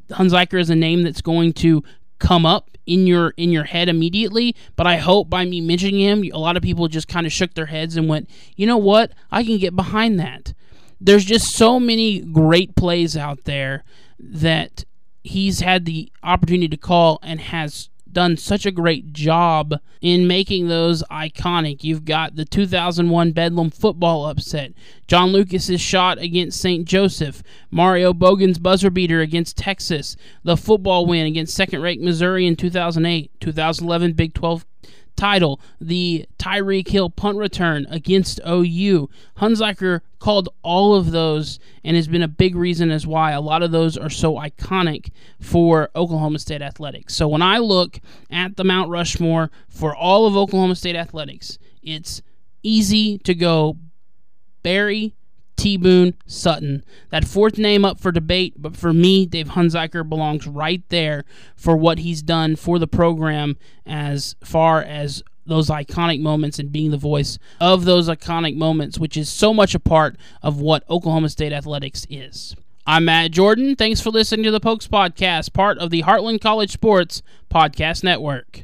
Hunziker 0.09 0.59
is 0.59 0.69
a 0.69 0.75
name 0.75 1.03
that's 1.03 1.21
going 1.21 1.53
to 1.53 1.83
come 2.19 2.45
up 2.45 2.69
in 2.85 3.05
your 3.05 3.33
in 3.37 3.51
your 3.51 3.65
head 3.65 3.87
immediately 3.87 4.55
but 4.75 4.87
i 4.87 4.97
hope 4.97 5.29
by 5.29 5.45
me 5.45 5.61
mentioning 5.61 5.99
him 5.99 6.23
a 6.33 6.37
lot 6.37 6.57
of 6.57 6.63
people 6.63 6.87
just 6.87 7.07
kind 7.07 7.25
of 7.25 7.31
shook 7.31 7.53
their 7.53 7.67
heads 7.67 7.95
and 7.95 8.09
went 8.09 8.27
you 8.59 8.65
know 8.65 8.77
what? 8.77 9.13
I 9.31 9.45
can 9.45 9.57
get 9.57 9.73
behind 9.73 10.19
that. 10.19 10.53
There's 10.99 11.23
just 11.23 11.55
so 11.55 11.79
many 11.79 12.19
great 12.19 12.75
plays 12.75 13.15
out 13.15 13.45
there 13.45 13.85
that 14.19 14.83
he's 15.23 15.61
had 15.61 15.85
the 15.85 16.11
opportunity 16.23 16.67
to 16.67 16.75
call 16.75 17.19
and 17.23 17.39
has 17.39 17.89
done 18.13 18.37
such 18.37 18.65
a 18.65 18.71
great 18.71 19.13
job 19.13 19.75
in 20.01 20.27
making 20.27 20.67
those 20.67 21.03
iconic. 21.11 21.83
You've 21.83 22.05
got 22.05 22.35
the 22.35 22.45
2001 22.45 23.31
Bedlam 23.31 23.69
football 23.69 24.25
upset, 24.25 24.73
John 25.07 25.31
Lucas's 25.31 25.81
shot 25.81 26.17
against 26.19 26.61
St. 26.61 26.85
Joseph, 26.85 27.43
Mario 27.71 28.13
Boggan's 28.13 28.59
buzzer 28.59 28.89
beater 28.89 29.21
against 29.21 29.57
Texas, 29.57 30.15
the 30.43 30.57
football 30.57 31.05
win 31.05 31.25
against 31.25 31.55
second-ranked 31.55 32.03
Missouri 32.03 32.45
in 32.47 32.55
2008, 32.55 33.31
2011 33.39 34.13
Big 34.13 34.33
12 34.33 34.65
title, 35.15 35.59
the 35.79 36.25
Tyreek 36.37 36.87
Hill 36.87 37.09
punt 37.09 37.37
return 37.37 37.85
against 37.89 38.39
OU. 38.47 39.09
Hunziker 39.37 40.01
called 40.19 40.49
all 40.61 40.95
of 40.95 41.11
those 41.11 41.59
and 41.83 41.95
has 41.95 42.07
been 42.07 42.21
a 42.21 42.27
big 42.27 42.55
reason 42.55 42.91
as 42.91 43.07
why 43.07 43.31
a 43.31 43.41
lot 43.41 43.63
of 43.63 43.71
those 43.71 43.97
are 43.97 44.09
so 44.09 44.35
iconic 44.35 45.11
for 45.39 45.89
Oklahoma 45.95 46.39
State 46.39 46.61
athletics. 46.61 47.15
So 47.15 47.27
when 47.27 47.41
I 47.41 47.57
look 47.57 47.99
at 48.29 48.57
the 48.57 48.63
Mount 48.63 48.89
Rushmore 48.89 49.51
for 49.67 49.95
all 49.95 50.25
of 50.25 50.35
Oklahoma 50.35 50.75
State 50.75 50.95
athletics, 50.95 51.57
it's 51.81 52.21
easy 52.63 53.17
to 53.19 53.33
go 53.33 53.77
Barry, 54.61 55.15
T. 55.59 55.75
Boone, 55.75 56.13
Sutton. 56.25 56.85
That 57.09 57.27
fourth 57.27 57.57
name 57.57 57.83
up 57.83 57.99
for 57.99 58.13
debate, 58.13 58.53
but 58.57 58.77
for 58.77 58.93
me, 58.93 59.25
Dave 59.25 59.49
Hunziker 59.49 60.07
belongs 60.07 60.47
right 60.47 60.81
there 60.87 61.25
for 61.57 61.75
what 61.75 61.99
he's 61.99 62.21
done 62.21 62.55
for 62.55 62.79
the 62.79 62.87
program 62.87 63.57
as 63.85 64.37
far 64.41 64.81
as 64.81 65.21
those 65.45 65.69
iconic 65.69 66.21
moments 66.21 66.59
and 66.59 66.71
being 66.71 66.91
the 66.91 66.97
voice 66.97 67.37
of 67.59 67.83
those 67.83 68.07
iconic 68.07 68.55
moments, 68.55 68.97
which 68.97 69.17
is 69.17 69.27
so 69.27 69.53
much 69.53 69.75
a 69.75 69.79
part 69.79 70.15
of 70.41 70.61
what 70.61 70.89
Oklahoma 70.89 71.27
State 71.27 71.51
athletics 71.51 72.07
is. 72.09 72.55
I'm 72.87 73.03
Matt 73.05 73.31
Jordan. 73.31 73.75
Thanks 73.75 73.99
for 73.99 74.11
listening 74.11 74.45
to 74.45 74.51
the 74.51 74.61
Pokes 74.61 74.87
Podcast, 74.87 75.51
part 75.51 75.77
of 75.77 75.89
the 75.89 76.03
Heartland 76.03 76.39
College 76.39 76.71
Sports 76.71 77.21
Podcast 77.51 78.01
Network. 78.01 78.63